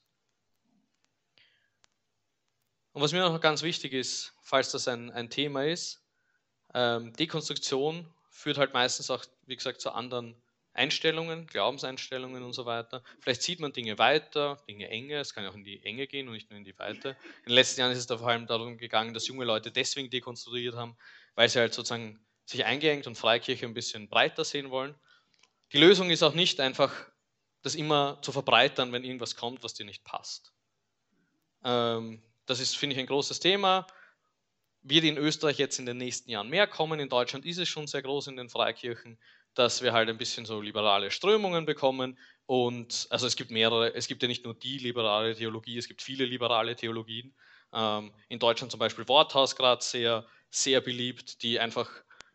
Und 2.92 3.00
was 3.00 3.12
mir 3.12 3.20
noch 3.20 3.40
ganz 3.40 3.62
wichtig 3.62 3.94
ist, 3.94 4.34
falls 4.42 4.70
das 4.70 4.86
ein, 4.86 5.10
ein 5.10 5.30
Thema 5.30 5.64
ist, 5.64 6.01
ähm, 6.74 7.12
Dekonstruktion 7.14 8.06
führt 8.30 8.58
halt 8.58 8.72
meistens 8.72 9.10
auch, 9.10 9.24
wie 9.46 9.56
gesagt, 9.56 9.80
zu 9.80 9.92
anderen 9.92 10.34
Einstellungen, 10.74 11.46
Glaubenseinstellungen 11.46 12.42
und 12.42 12.54
so 12.54 12.64
weiter. 12.64 13.02
Vielleicht 13.20 13.42
sieht 13.42 13.60
man 13.60 13.72
Dinge 13.72 13.98
weiter, 13.98 14.62
Dinge 14.66 14.88
enger, 14.88 15.20
es 15.20 15.34
kann 15.34 15.46
auch 15.46 15.54
in 15.54 15.64
die 15.64 15.82
Enge 15.84 16.06
gehen 16.06 16.28
und 16.28 16.34
nicht 16.34 16.50
nur 16.50 16.58
in 16.58 16.64
die 16.64 16.78
Weite. 16.78 17.10
In 17.44 17.50
den 17.50 17.54
letzten 17.54 17.80
Jahren 17.80 17.92
ist 17.92 17.98
es 17.98 18.06
da 18.06 18.16
vor 18.16 18.28
allem 18.28 18.46
darum 18.46 18.78
gegangen, 18.78 19.12
dass 19.12 19.26
junge 19.26 19.44
Leute 19.44 19.70
deswegen 19.70 20.08
dekonstruiert 20.08 20.74
haben, 20.74 20.96
weil 21.34 21.48
sie 21.48 21.58
halt 21.58 21.74
sozusagen 21.74 22.24
sich 22.46 22.64
eingeengt 22.64 23.06
und 23.06 23.16
Freikirche 23.16 23.66
ein 23.66 23.74
bisschen 23.74 24.08
breiter 24.08 24.44
sehen 24.44 24.70
wollen. 24.70 24.94
Die 25.72 25.78
Lösung 25.78 26.10
ist 26.10 26.22
auch 26.22 26.34
nicht 26.34 26.58
einfach, 26.58 26.92
das 27.62 27.74
immer 27.74 28.18
zu 28.22 28.32
verbreitern, 28.32 28.92
wenn 28.92 29.04
irgendwas 29.04 29.36
kommt, 29.36 29.62
was 29.62 29.74
dir 29.74 29.84
nicht 29.84 30.04
passt. 30.04 30.52
Ähm, 31.64 32.22
das 32.46 32.60
ist, 32.60 32.76
finde 32.76 32.94
ich, 32.94 33.00
ein 33.00 33.06
großes 33.06 33.40
Thema. 33.40 33.86
Wird 34.82 35.04
in 35.04 35.16
Österreich 35.16 35.58
jetzt 35.58 35.78
in 35.78 35.86
den 35.86 35.98
nächsten 35.98 36.30
Jahren 36.30 36.48
mehr 36.48 36.66
kommen. 36.66 36.98
In 36.98 37.08
Deutschland 37.08 37.46
ist 37.46 37.58
es 37.58 37.68
schon 37.68 37.86
sehr 37.86 38.02
groß 38.02 38.26
in 38.26 38.36
den 38.36 38.48
Freikirchen, 38.48 39.18
dass 39.54 39.82
wir 39.82 39.92
halt 39.92 40.08
ein 40.08 40.18
bisschen 40.18 40.44
so 40.44 40.60
liberale 40.60 41.10
Strömungen 41.10 41.66
bekommen. 41.66 42.18
Und 42.46 43.06
also 43.10 43.26
es 43.26 43.36
gibt 43.36 43.50
mehrere, 43.50 43.94
es 43.94 44.08
gibt 44.08 44.22
ja 44.22 44.28
nicht 44.28 44.44
nur 44.44 44.54
die 44.54 44.78
liberale 44.78 45.36
Theologie, 45.36 45.78
es 45.78 45.88
gibt 45.88 46.02
viele 46.02 46.24
liberale 46.24 46.74
Theologien. 46.74 47.34
Ähm, 47.72 48.12
in 48.28 48.38
Deutschland 48.38 48.70
zum 48.70 48.80
Beispiel 48.80 49.06
Worthaus 49.08 49.56
gerade 49.56 49.82
sehr, 49.82 50.26
sehr 50.50 50.80
beliebt, 50.80 51.42
die 51.42 51.60
einfach 51.60 51.88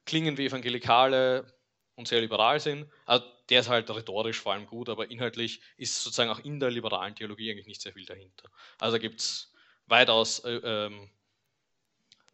klingen 0.06 0.38
wie 0.38 0.46
Evangelikale 0.46 1.54
und 1.96 2.08
sehr 2.08 2.22
liberal 2.22 2.60
sind. 2.60 2.90
Also 3.06 3.26
der 3.50 3.60
ist 3.62 3.70
halt 3.70 3.90
rhetorisch 3.90 4.40
vor 4.40 4.54
allem 4.54 4.68
gut, 4.68 4.90
aber 4.90 5.10
inhaltlich 5.10 5.62
ist 5.78 6.02
sozusagen 6.02 6.30
auch 6.30 6.40
in 6.40 6.60
der 6.60 6.72
liberalen 6.72 7.16
Theologie 7.16 7.52
eigentlich 7.52 7.68
nicht 7.68 7.82
sehr 7.82 7.94
viel 7.94 8.06
dahinter. 8.06 8.50
Also 8.80 9.00
gibt 9.00 9.20
es 9.20 9.54
weitaus 9.86 10.40
äh, 10.40 10.60
ähm, 10.64 11.10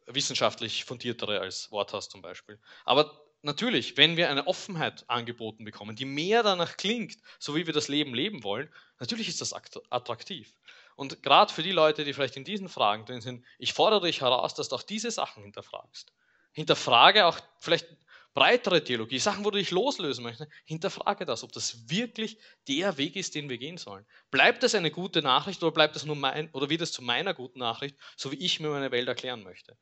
wissenschaftlich 0.08 0.86
fundiertere 0.86 1.39
als 1.39 1.72
Worthaus 1.72 2.10
zum 2.10 2.22
Beispiel. 2.22 2.60
Aber 2.86 3.22
natürlich, 3.42 3.98
wenn 3.98 4.18
wir 4.18 4.30
eine 4.30 4.48
Offenheit 4.48 5.10
angeboten 5.10 5.66
bekommen, 5.66 5.96
die 5.96 6.06
mehr 6.06 6.44
danach 6.44 6.78
klingt, 6.78 7.18
so 7.39 7.56
wie 7.56 7.66
wir 7.66 7.74
das 7.74 7.88
Leben 7.88 8.13
leben 8.13 8.44
wollen, 8.44 8.74
natürlich 9.00 9.28
ist 9.28 9.42
das 9.42 9.54
attraktiv. 9.54 10.56
Und 10.96 11.24
gerade 11.24 11.52
für 11.52 11.63
die 11.63 11.72
Leute, 11.72 12.06
die 12.06 12.13
vielleicht 12.13 12.38
in 12.38 12.44
diesen 12.44 12.70
Fragen 12.70 13.06
drin 13.06 13.22
sind, 13.22 13.46
ich 13.58 13.74
fordere 13.74 14.06
dich 14.06 14.22
heraus, 14.22 14.54
dass 14.54 14.70
du 14.70 14.76
auch 14.76 14.84
diese 14.84 15.12
Sachen 15.12 15.44
hinterfragst. 15.44 16.13
Hinterfrage 16.54 17.26
auch 17.26 17.39
vielleicht 17.60 17.88
breitere 18.34 18.84
Theologie, 18.84 19.20
Sachen, 19.20 19.46
wo 19.46 19.52
du 19.52 19.58
dich 19.58 19.72
loslösen 19.72 20.24
möchtest, 20.24 20.52
hinterfrage 20.66 21.26
das, 21.26 21.44
ob 21.44 21.52
das 21.52 21.89
wirklich 21.89 22.39
der 22.68 22.98
Weg 22.98 23.16
ist, 23.16 23.36
den 23.36 23.50
wir 23.50 23.58
gehen 23.58 23.78
sollen. 23.78 24.06
Bleibt 24.32 24.63
das 24.63 24.76
eine 24.76 24.92
gute 24.92 25.22
Nachricht 25.22 25.62
oder 25.63 25.72
bleibt 25.72 25.96
das 25.96 26.06
nur 26.06 26.16
mein, 26.16 26.50
oder 26.52 26.70
wird 26.70 26.82
es 26.82 26.92
zu 26.92 27.02
meiner 27.04 27.34
guten 27.34 27.60
Nachricht, 27.60 27.96
so 28.16 28.32
wie 28.32 28.38
ich 28.38 28.60
mir 28.60 28.70
meine 28.70 28.92
Welt 28.92 29.08
erklären 29.08 29.44
möchte? 29.44 29.78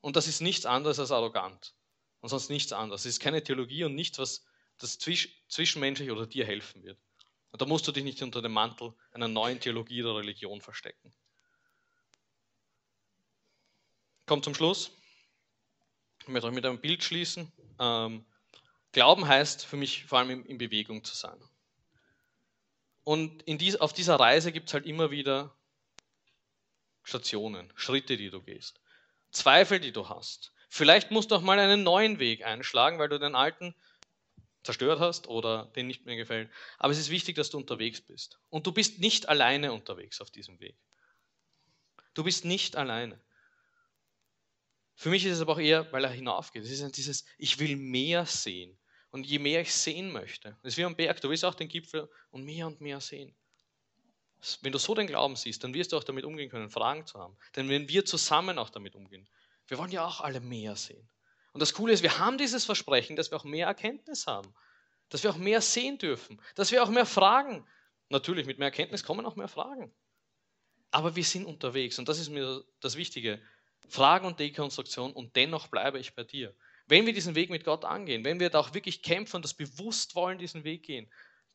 Und 0.00 0.16
das 0.16 0.26
ist 0.26 0.40
nichts 0.40 0.66
anderes 0.66 0.98
als 0.98 1.10
arrogant. 1.10 1.74
Und 2.20 2.28
sonst 2.28 2.50
nichts 2.50 2.72
anderes. 2.72 3.02
Es 3.02 3.14
ist 3.14 3.20
keine 3.20 3.42
Theologie 3.42 3.84
und 3.84 3.94
nichts, 3.94 4.18
was 4.18 4.44
das 4.78 4.98
zwischenmenschlich 4.98 6.10
oder 6.10 6.26
dir 6.26 6.44
helfen 6.44 6.82
wird. 6.82 6.98
Und 7.50 7.62
da 7.62 7.66
musst 7.66 7.86
du 7.88 7.92
dich 7.92 8.04
nicht 8.04 8.22
unter 8.22 8.42
dem 8.42 8.52
Mantel 8.52 8.94
einer 9.12 9.28
neuen 9.28 9.60
Theologie 9.60 10.02
oder 10.02 10.16
Religion 10.16 10.60
verstecken. 10.60 11.14
Kommt 14.26 14.44
zum 14.44 14.54
Schluss. 14.54 14.90
Ich 16.22 16.28
möchte 16.28 16.48
euch 16.48 16.54
mit 16.54 16.66
einem 16.66 16.80
Bild 16.80 17.04
schließen. 17.04 17.52
Ähm, 17.78 18.26
Glauben 18.92 19.28
heißt 19.28 19.64
für 19.64 19.76
mich 19.76 20.06
vor 20.06 20.18
allem 20.18 20.30
in, 20.30 20.44
in 20.46 20.58
Bewegung 20.58 21.04
zu 21.04 21.14
sein. 21.14 21.38
Und 23.04 23.44
dies, 23.46 23.76
auf 23.76 23.92
dieser 23.92 24.16
Reise 24.16 24.50
gibt 24.50 24.68
es 24.68 24.74
halt 24.74 24.84
immer 24.84 25.10
wieder 25.10 25.56
Stationen, 27.04 27.72
Schritte, 27.76 28.16
die 28.16 28.30
du 28.30 28.42
gehst, 28.42 28.80
Zweifel, 29.36 29.80
die 29.80 29.92
du 29.92 30.08
hast. 30.08 30.52
Vielleicht 30.68 31.10
musst 31.10 31.30
du 31.30 31.36
auch 31.36 31.42
mal 31.42 31.58
einen 31.58 31.82
neuen 31.82 32.18
Weg 32.18 32.44
einschlagen, 32.44 32.98
weil 32.98 33.08
du 33.08 33.18
den 33.18 33.34
alten 33.34 33.74
zerstört 34.64 34.98
hast 34.98 35.28
oder 35.28 35.70
den 35.76 35.86
nicht 35.86 36.04
mehr 36.04 36.16
gefällt. 36.16 36.50
Aber 36.78 36.92
es 36.92 36.98
ist 36.98 37.10
wichtig, 37.10 37.36
dass 37.36 37.50
du 37.50 37.56
unterwegs 37.56 38.00
bist. 38.00 38.38
Und 38.50 38.66
du 38.66 38.72
bist 38.72 38.98
nicht 38.98 39.28
alleine 39.28 39.72
unterwegs 39.72 40.20
auf 40.20 40.30
diesem 40.30 40.58
Weg. 40.60 40.76
Du 42.14 42.24
bist 42.24 42.44
nicht 42.44 42.76
alleine. 42.76 43.22
Für 44.94 45.10
mich 45.10 45.24
ist 45.24 45.34
es 45.34 45.40
aber 45.40 45.52
auch 45.52 45.58
eher, 45.58 45.92
weil 45.92 46.04
er 46.04 46.10
hinaufgeht. 46.10 46.64
Es 46.64 46.70
ist 46.70 46.96
dieses, 46.96 47.24
ich 47.38 47.58
will 47.58 47.76
mehr 47.76 48.26
sehen. 48.26 48.78
Und 49.10 49.26
je 49.26 49.38
mehr 49.38 49.60
ich 49.60 49.72
sehen 49.72 50.10
möchte, 50.10 50.58
das 50.62 50.72
ist 50.72 50.76
wie 50.78 50.84
am 50.84 50.96
Berg, 50.96 51.20
du 51.20 51.30
willst 51.30 51.44
auch 51.44 51.54
den 51.54 51.68
Gipfel 51.68 52.10
und 52.30 52.44
mehr 52.44 52.66
und 52.66 52.80
mehr 52.80 53.00
sehen. 53.00 53.34
Wenn 54.62 54.72
du 54.72 54.78
so 54.78 54.94
den 54.94 55.06
Glauben 55.06 55.36
siehst, 55.36 55.64
dann 55.64 55.74
wirst 55.74 55.92
du 55.92 55.96
auch 55.96 56.04
damit 56.04 56.24
umgehen 56.24 56.50
können, 56.50 56.70
Fragen 56.70 57.06
zu 57.06 57.18
haben. 57.18 57.36
Denn 57.56 57.68
wenn 57.68 57.88
wir 57.88 58.04
zusammen 58.04 58.58
auch 58.58 58.70
damit 58.70 58.94
umgehen, 58.94 59.28
wir 59.66 59.78
wollen 59.78 59.90
ja 59.90 60.04
auch 60.06 60.20
alle 60.20 60.40
mehr 60.40 60.76
sehen. 60.76 61.08
Und 61.52 61.60
das 61.60 61.72
Coole 61.72 61.92
ist, 61.92 62.02
wir 62.02 62.18
haben 62.18 62.38
dieses 62.38 62.64
Versprechen, 62.64 63.16
dass 63.16 63.30
wir 63.30 63.38
auch 63.38 63.44
mehr 63.44 63.66
Erkenntnis 63.66 64.26
haben, 64.26 64.52
dass 65.08 65.22
wir 65.22 65.30
auch 65.30 65.36
mehr 65.36 65.60
sehen 65.60 65.98
dürfen, 65.98 66.40
dass 66.54 66.70
wir 66.70 66.82
auch 66.82 66.90
mehr 66.90 67.06
fragen. 67.06 67.66
Natürlich, 68.08 68.46
mit 68.46 68.58
mehr 68.58 68.66
Erkenntnis 68.66 69.02
kommen 69.02 69.24
auch 69.26 69.36
mehr 69.36 69.48
Fragen. 69.48 69.92
Aber 70.90 71.16
wir 71.16 71.24
sind 71.24 71.46
unterwegs 71.46 71.98
und 71.98 72.08
das 72.08 72.18
ist 72.18 72.28
mir 72.28 72.64
das 72.80 72.96
Wichtige. 72.96 73.40
Fragen 73.88 74.26
und 74.26 74.38
Dekonstruktion 74.38 75.12
und 75.12 75.34
dennoch 75.36 75.68
bleibe 75.68 75.98
ich 75.98 76.14
bei 76.14 76.24
dir. 76.24 76.54
Wenn 76.86 77.06
wir 77.06 77.12
diesen 77.12 77.34
Weg 77.34 77.50
mit 77.50 77.64
Gott 77.64 77.84
angehen, 77.84 78.24
wenn 78.24 78.38
wir 78.38 78.50
da 78.50 78.60
auch 78.60 78.74
wirklich 78.74 79.02
kämpfen 79.02 79.36
und 79.36 79.44
das 79.44 79.54
bewusst 79.54 80.14
wollen, 80.14 80.38
diesen 80.38 80.62
Weg 80.62 80.84
gehen, 80.84 81.10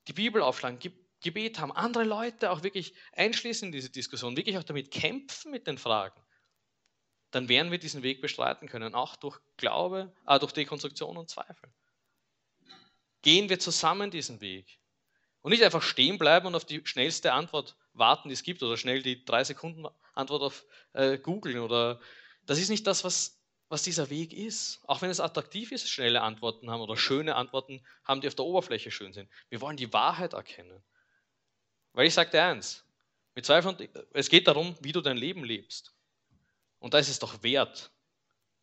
die 0.07 0.13
Bibel 0.13 0.41
aufschlagen, 0.41 0.79
Gebet 1.21 1.59
haben, 1.59 1.71
andere 1.71 2.03
Leute 2.03 2.51
auch 2.51 2.63
wirklich 2.63 2.93
einschließen 3.13 3.67
in 3.67 3.71
diese 3.71 3.89
Diskussion, 3.89 4.35
wirklich 4.37 4.57
auch 4.57 4.63
damit 4.63 4.91
kämpfen 4.91 5.51
mit 5.51 5.67
den 5.67 5.77
Fragen, 5.77 6.21
dann 7.31 7.47
werden 7.47 7.71
wir 7.71 7.79
diesen 7.79 8.03
Weg 8.03 8.21
bestreiten 8.21 8.67
können, 8.67 8.93
auch 8.93 9.15
durch 9.15 9.39
Glaube, 9.57 10.13
äh, 10.27 10.39
durch 10.39 10.51
Dekonstruktion 10.51 11.17
und 11.17 11.29
Zweifel. 11.29 11.73
Gehen 13.21 13.49
wir 13.49 13.59
zusammen 13.59 14.11
diesen 14.11 14.41
Weg 14.41 14.79
und 15.41 15.51
nicht 15.51 15.63
einfach 15.63 15.81
stehen 15.81 16.17
bleiben 16.17 16.47
und 16.47 16.55
auf 16.55 16.65
die 16.65 16.81
schnellste 16.85 17.33
Antwort 17.33 17.77
warten, 17.93 18.29
die 18.29 18.33
es 18.33 18.43
gibt, 18.43 18.63
oder 18.63 18.77
schnell 18.77 19.01
die 19.01 19.23
drei 19.23 19.43
Sekunden 19.43 19.87
Antwort 20.13 20.41
auf 20.41 20.65
äh, 20.93 21.17
googeln 21.17 21.59
oder 21.59 21.99
das 22.45 22.59
ist 22.59 22.69
nicht 22.69 22.87
das, 22.87 23.03
was, 23.03 23.39
was 23.69 23.83
dieser 23.83 24.09
Weg 24.09 24.33
ist. 24.33 24.81
Auch 24.87 25.01
wenn 25.01 25.09
es 25.09 25.19
attraktiv 25.19 25.71
ist, 25.71 25.89
schnelle 25.89 26.21
Antworten 26.21 26.69
haben 26.69 26.81
oder 26.81 26.97
schöne 26.97 27.35
Antworten 27.35 27.85
haben, 28.03 28.21
die 28.21 28.27
auf 28.27 28.35
der 28.35 28.45
Oberfläche 28.45 28.91
schön 28.91 29.13
sind. 29.13 29.29
Wir 29.49 29.61
wollen 29.61 29.77
die 29.77 29.93
Wahrheit 29.93 30.33
erkennen. 30.33 30.83
Weil 31.93 32.07
ich 32.07 32.15
dir 32.15 32.43
eins, 32.43 32.85
mit 33.35 33.45
Zweifel, 33.45 33.89
es 34.13 34.29
geht 34.29 34.47
darum, 34.47 34.75
wie 34.81 34.91
du 34.91 35.01
dein 35.01 35.17
Leben 35.17 35.43
lebst. 35.43 35.93
Und 36.79 36.93
da 36.93 36.99
ist 36.99 37.09
es 37.09 37.19
doch 37.19 37.43
wert, 37.43 37.91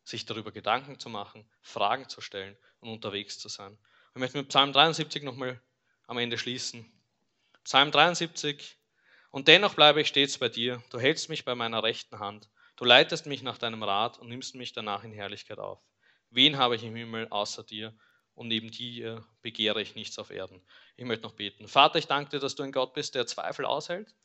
sich 0.03 0.25
darüber 0.25 0.51
Gedanken 0.51 0.99
zu 0.99 1.09
machen, 1.09 1.49
Fragen 1.61 2.09
zu 2.09 2.21
stellen 2.21 2.57
und 2.79 2.89
unterwegs 2.89 3.39
zu 3.39 3.49
sein. 3.49 3.77
Ich 4.13 4.19
möchte 4.19 4.37
mit 4.37 4.49
Psalm 4.49 4.73
73 4.73 5.23
nochmal 5.23 5.61
am 6.07 6.17
Ende 6.17 6.37
schließen. 6.37 6.91
Psalm 7.63 7.91
73. 7.91 8.77
Und 9.31 9.47
dennoch 9.47 9.75
bleibe 9.75 10.01
ich 10.01 10.07
stets 10.07 10.37
bei 10.37 10.49
dir. 10.49 10.83
Du 10.89 10.99
hältst 10.99 11.29
mich 11.29 11.45
bei 11.45 11.53
meiner 11.53 11.83
rechten 11.83 12.19
Hand. 12.19 12.49
Du 12.75 12.85
leitest 12.85 13.27
mich 13.27 13.43
nach 13.43 13.57
deinem 13.57 13.83
Rat 13.83 14.17
und 14.17 14.29
nimmst 14.29 14.55
mich 14.55 14.73
danach 14.73 15.03
in 15.03 15.11
Herrlichkeit 15.11 15.59
auf. 15.59 15.79
Wen 16.31 16.57
habe 16.57 16.75
ich 16.75 16.83
im 16.83 16.95
Himmel 16.95 17.27
außer 17.29 17.63
dir? 17.63 17.95
Und 18.39 18.47
neben 18.47 18.71
dir 18.71 19.25
begehre 19.41 19.81
ich 19.81 19.95
nichts 19.95 20.17
auf 20.17 20.29
Erden. 20.29 20.61
Ich 20.95 21.03
möchte 21.03 21.23
noch 21.23 21.33
beten. 21.33 21.67
Vater, 21.67 21.99
ich 21.99 22.07
danke 22.07 22.31
dir, 22.31 22.39
dass 22.39 22.55
du 22.55 22.63
ein 22.63 22.71
Gott 22.71 22.93
bist, 22.93 23.13
der 23.13 23.27
Zweifel 23.27 23.65
aushält. 23.65 24.15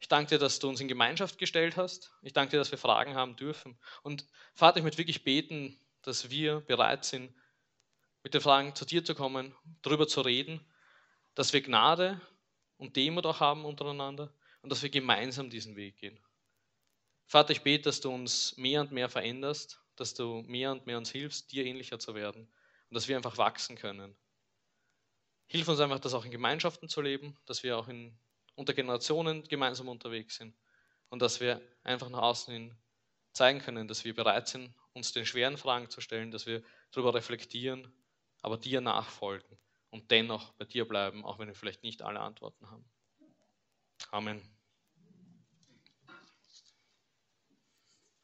Ich 0.00 0.08
danke 0.08 0.34
dir, 0.34 0.38
dass 0.38 0.58
du 0.58 0.68
uns 0.68 0.82
in 0.82 0.86
Gemeinschaft 0.86 1.38
gestellt 1.38 1.78
hast. 1.78 2.12
Ich 2.20 2.34
danke 2.34 2.50
dir, 2.50 2.58
dass 2.58 2.72
wir 2.72 2.76
Fragen 2.76 3.14
haben 3.14 3.34
dürfen. 3.34 3.78
Und 4.02 4.26
Vater, 4.52 4.76
ich 4.76 4.84
möchte 4.84 4.98
wirklich 4.98 5.24
beten, 5.24 5.80
dass 6.02 6.28
wir 6.28 6.60
bereit 6.60 7.06
sind, 7.06 7.34
mit 8.22 8.34
den 8.34 8.42
Fragen 8.42 8.74
zu 8.74 8.84
dir 8.84 9.02
zu 9.02 9.14
kommen, 9.14 9.54
darüber 9.80 10.06
zu 10.06 10.20
reden, 10.20 10.60
dass 11.34 11.54
wir 11.54 11.62
Gnade 11.62 12.20
und 12.76 12.96
Demut 12.96 13.24
auch 13.24 13.40
haben 13.40 13.64
untereinander 13.64 14.30
und 14.60 14.70
dass 14.70 14.82
wir 14.82 14.90
gemeinsam 14.90 15.48
diesen 15.48 15.74
Weg 15.74 15.96
gehen. 15.96 16.20
Vater, 17.24 17.52
ich 17.52 17.62
bete, 17.62 17.84
dass 17.84 18.02
du 18.02 18.10
uns 18.10 18.58
mehr 18.58 18.82
und 18.82 18.92
mehr 18.92 19.08
veränderst, 19.08 19.80
dass 19.96 20.12
du 20.12 20.42
mehr 20.42 20.70
und 20.70 20.84
mehr 20.84 20.98
uns 20.98 21.10
hilfst, 21.10 21.50
dir 21.50 21.64
ähnlicher 21.64 21.98
zu 21.98 22.14
werden 22.14 22.46
und 22.88 22.94
dass 22.94 23.08
wir 23.08 23.16
einfach 23.16 23.38
wachsen 23.38 23.76
können. 23.76 24.16
Hilf 25.48 25.68
uns 25.68 25.80
einfach, 25.80 25.98
das 25.98 26.14
auch 26.14 26.24
in 26.24 26.30
Gemeinschaften 26.30 26.88
zu 26.88 27.00
leben, 27.00 27.36
dass 27.46 27.62
wir 27.62 27.78
auch 27.78 27.88
in, 27.88 28.18
unter 28.54 28.74
Generationen 28.74 29.44
gemeinsam 29.44 29.88
unterwegs 29.88 30.36
sind 30.36 30.56
und 31.08 31.22
dass 31.22 31.40
wir 31.40 31.60
einfach 31.82 32.08
nach 32.08 32.22
außen 32.22 32.52
hin 32.52 32.76
zeigen 33.32 33.60
können, 33.60 33.86
dass 33.86 34.04
wir 34.04 34.14
bereit 34.14 34.48
sind, 34.48 34.74
uns 34.94 35.12
den 35.12 35.26
schweren 35.26 35.58
Fragen 35.58 35.90
zu 35.90 36.00
stellen, 36.00 36.30
dass 36.30 36.46
wir 36.46 36.62
darüber 36.90 37.14
reflektieren, 37.14 37.92
aber 38.42 38.56
dir 38.56 38.80
nachfolgen 38.80 39.58
und 39.90 40.10
dennoch 40.10 40.52
bei 40.54 40.64
dir 40.64 40.88
bleiben, 40.88 41.24
auch 41.24 41.38
wenn 41.38 41.48
wir 41.48 41.54
vielleicht 41.54 41.82
nicht 41.82 42.02
alle 42.02 42.20
Antworten 42.20 42.70
haben. 42.70 42.90
Amen. 44.10 44.55